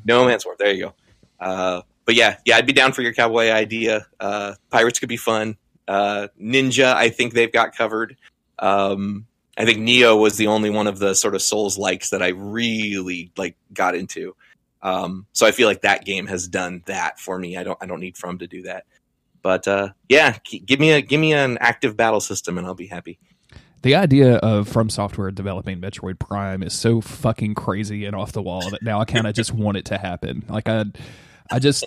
[0.05, 0.57] No Man's Wharf.
[0.57, 0.93] There you go.
[1.39, 4.07] Uh, but yeah, yeah, I'd be down for your cowboy idea.
[4.19, 5.57] Uh, pirates could be fun.
[5.87, 8.17] Uh, Ninja, I think they've got covered.
[8.59, 9.25] Um,
[9.57, 12.29] I think Nioh was the only one of the sort of Souls likes that I
[12.29, 14.35] really like got into.
[14.81, 17.57] Um, so I feel like that game has done that for me.
[17.57, 18.85] I don't I don't need From to do that.
[19.41, 22.87] But uh, yeah, give me a give me an active battle system and I'll be
[22.87, 23.19] happy.
[23.81, 28.41] The idea of From Software developing Metroid Prime is so fucking crazy and off the
[28.41, 30.43] wall that now I kind of just want it to happen.
[30.49, 30.85] Like I
[31.51, 31.85] I just,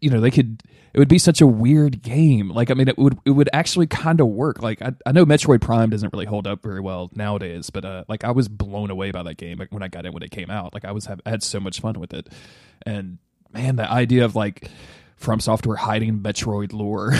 [0.00, 0.62] you know, they could.
[0.92, 2.48] It would be such a weird game.
[2.50, 4.60] Like, I mean, it would it would actually kind of work.
[4.60, 8.04] Like, I, I know Metroid Prime doesn't really hold up very well nowadays, but uh,
[8.08, 10.50] like I was blown away by that game when I got it when it came
[10.50, 10.74] out.
[10.74, 12.28] Like, I was have, I had so much fun with it,
[12.84, 13.18] and
[13.52, 14.68] man, the idea of like
[15.20, 17.12] from software hiding Metroid lore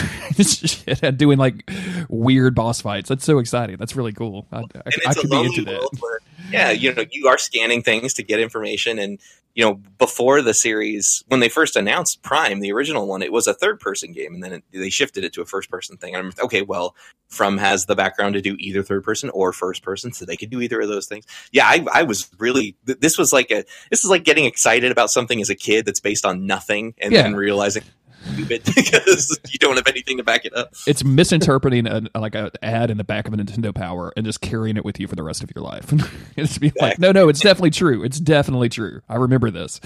[1.03, 1.71] and doing like
[2.09, 3.11] weird boss fights.
[3.11, 3.77] That's so exciting.
[3.77, 4.47] That's really cool.
[4.51, 4.65] I, I,
[5.09, 5.89] I could be into that.
[6.01, 6.21] Where,
[6.51, 9.19] yeah, you know, you are scanning things to get information and
[9.55, 13.49] you know, before the series, when they first announced Prime, the original one, it was
[13.49, 16.15] a third person game, and then it, they shifted it to a first person thing.
[16.15, 16.95] And I'm okay, well,
[17.29, 20.51] From has the background to do either third person or first person, so they could
[20.51, 21.27] do either of those things.
[21.51, 25.11] Yeah, I, I was really this was like a this is like getting excited about
[25.11, 27.23] something as a kid that's based on nothing, and yeah.
[27.23, 27.83] then realizing
[28.25, 30.75] stupid because you don't have anything to back it up.
[30.87, 34.41] It's misinterpreting a, like an ad in the back of a Nintendo Power and just
[34.41, 35.93] carrying it with you for the rest of your life.
[36.37, 36.89] it's be exactly.
[36.89, 38.03] like, no, no, it's definitely true.
[38.03, 39.01] It's definitely true.
[39.09, 39.81] I remember this.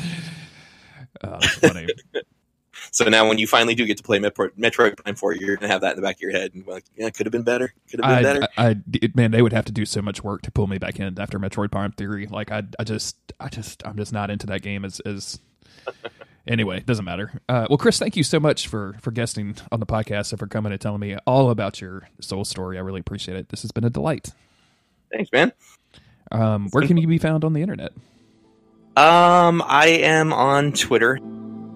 [1.22, 1.86] Uh, funny.
[2.90, 5.72] so now, when you finally do get to play Metroid, Metroid Prime Four, you're gonna
[5.72, 7.72] have that in the back of your head, and like, yeah, could have been better.
[7.90, 8.48] Could have been I, better.
[8.56, 8.68] I,
[9.02, 11.18] I, man, they would have to do so much work to pull me back in
[11.18, 12.26] after Metroid Prime Three.
[12.26, 15.38] Like, I, I just, I just, I'm just not into that game as as
[16.46, 17.40] anyway, it doesn't matter.
[17.48, 20.46] Uh, well, Chris, thank you so much for for guesting on the podcast and for
[20.46, 22.78] coming and telling me all about your soul story.
[22.78, 23.48] I really appreciate it.
[23.48, 24.30] This has been a delight.
[25.12, 25.52] Thanks, man.
[26.32, 27.92] Um, where can you be found on the internet?
[28.96, 31.18] Um, I am on Twitter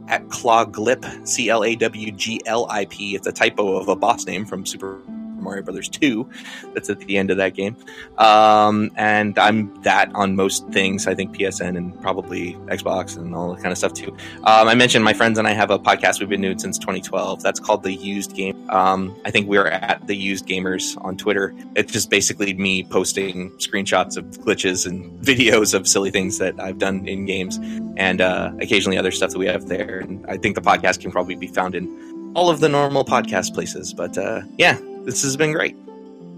[0.09, 3.15] at Clawglip, C L A W G L I P.
[3.15, 5.01] It's a typo of a boss name from Super
[5.49, 6.29] Mario Brothers 2
[6.75, 7.75] that's at the end of that game.
[8.19, 11.07] Um, and I'm that on most things.
[11.07, 14.13] I think PSN and probably Xbox and all that kind of stuff too.
[14.45, 17.43] Um, I mentioned my friends and I have a podcast we've been doing since 2012.
[17.43, 18.69] That's called The Used Game.
[18.69, 21.55] Um, I think we are at The Used Gamers on Twitter.
[21.75, 26.79] It's just basically me posting screenshots of glitches and videos of silly things that I've
[26.79, 27.59] done in games
[27.97, 30.01] and uh, occasionally other stuff that we have there.
[30.01, 33.55] And I think the podcast can probably be found in all of the normal podcast
[33.55, 33.93] places.
[33.93, 34.79] But uh, yeah,
[35.09, 35.75] this has been great.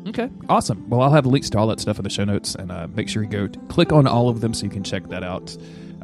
[0.07, 0.89] Okay, awesome.
[0.89, 3.09] Well, I'll have links to all that stuff in the show notes, and uh, make
[3.09, 5.57] sure you go click on all of them so you can check that out.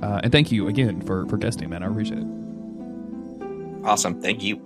[0.02, 1.82] Uh, and thank you again for for guesting, man.
[1.82, 2.26] I appreciate it.
[3.84, 4.20] Awesome.
[4.20, 4.60] Thank you.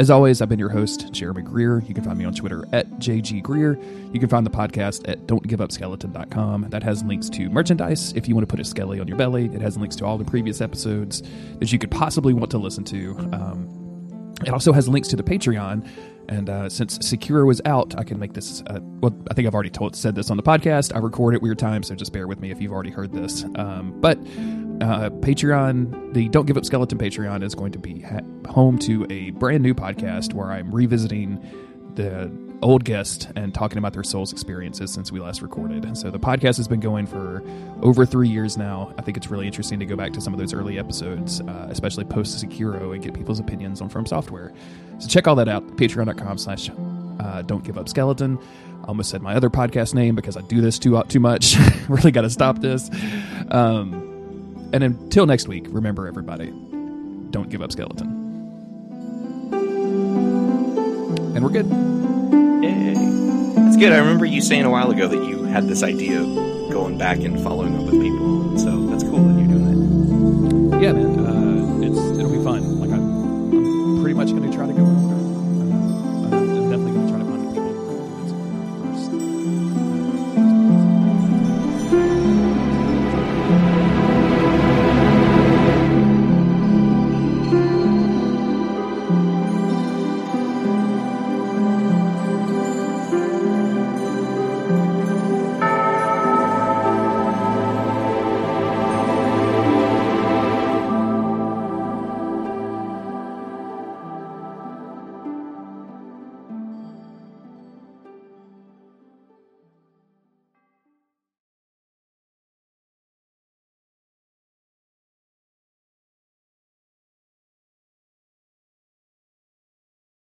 [0.00, 1.80] As always, I've been your host, Jeremy Greer.
[1.80, 3.76] You can find me on Twitter at JG Greer.
[4.12, 6.70] You can find the podcast at don'tgiveupskeleton.com.
[6.70, 9.46] That has links to merchandise if you want to put a skelly on your belly.
[9.46, 11.24] It has links to all the previous episodes
[11.58, 13.18] that you could possibly want to listen to.
[13.32, 13.87] Um,
[14.46, 15.88] It also has links to the Patreon.
[16.28, 18.62] And uh, since Sekiro was out, I can make this.
[18.66, 20.94] Uh, well, I think I've already told said this on the podcast.
[20.94, 23.44] I record at weird times, so just bear with me if you've already heard this.
[23.56, 28.20] Um, but uh, Patreon, the Don't Give Up Skeleton Patreon, is going to be ha-
[28.48, 31.40] home to a brand new podcast where I'm revisiting
[31.94, 32.30] the
[32.62, 35.96] old guest and talking about their Souls experiences since we last recorded.
[35.96, 37.42] So the podcast has been going for
[37.82, 38.92] over three years now.
[38.98, 41.68] I think it's really interesting to go back to some of those early episodes, uh,
[41.70, 44.52] especially post Sekiro, and get people's opinions on From Software.
[44.98, 45.66] So check all that out.
[45.76, 46.70] Patreon.com slash
[47.20, 48.38] uh, Don't Give Up Skeleton.
[48.82, 51.56] I almost said my other podcast name because I do this too uh, too much.
[51.88, 52.90] really got to stop this.
[53.50, 56.46] Um, and until next week, remember everybody,
[57.30, 58.08] don't give up skeleton.
[61.34, 62.07] And we're good.
[63.78, 63.92] Good.
[63.92, 66.34] I remember you saying a while ago that you had this idea of
[66.72, 68.58] going back and following up with people.
[68.58, 70.82] So that's cool that you're doing that.
[70.82, 71.17] Yeah, man.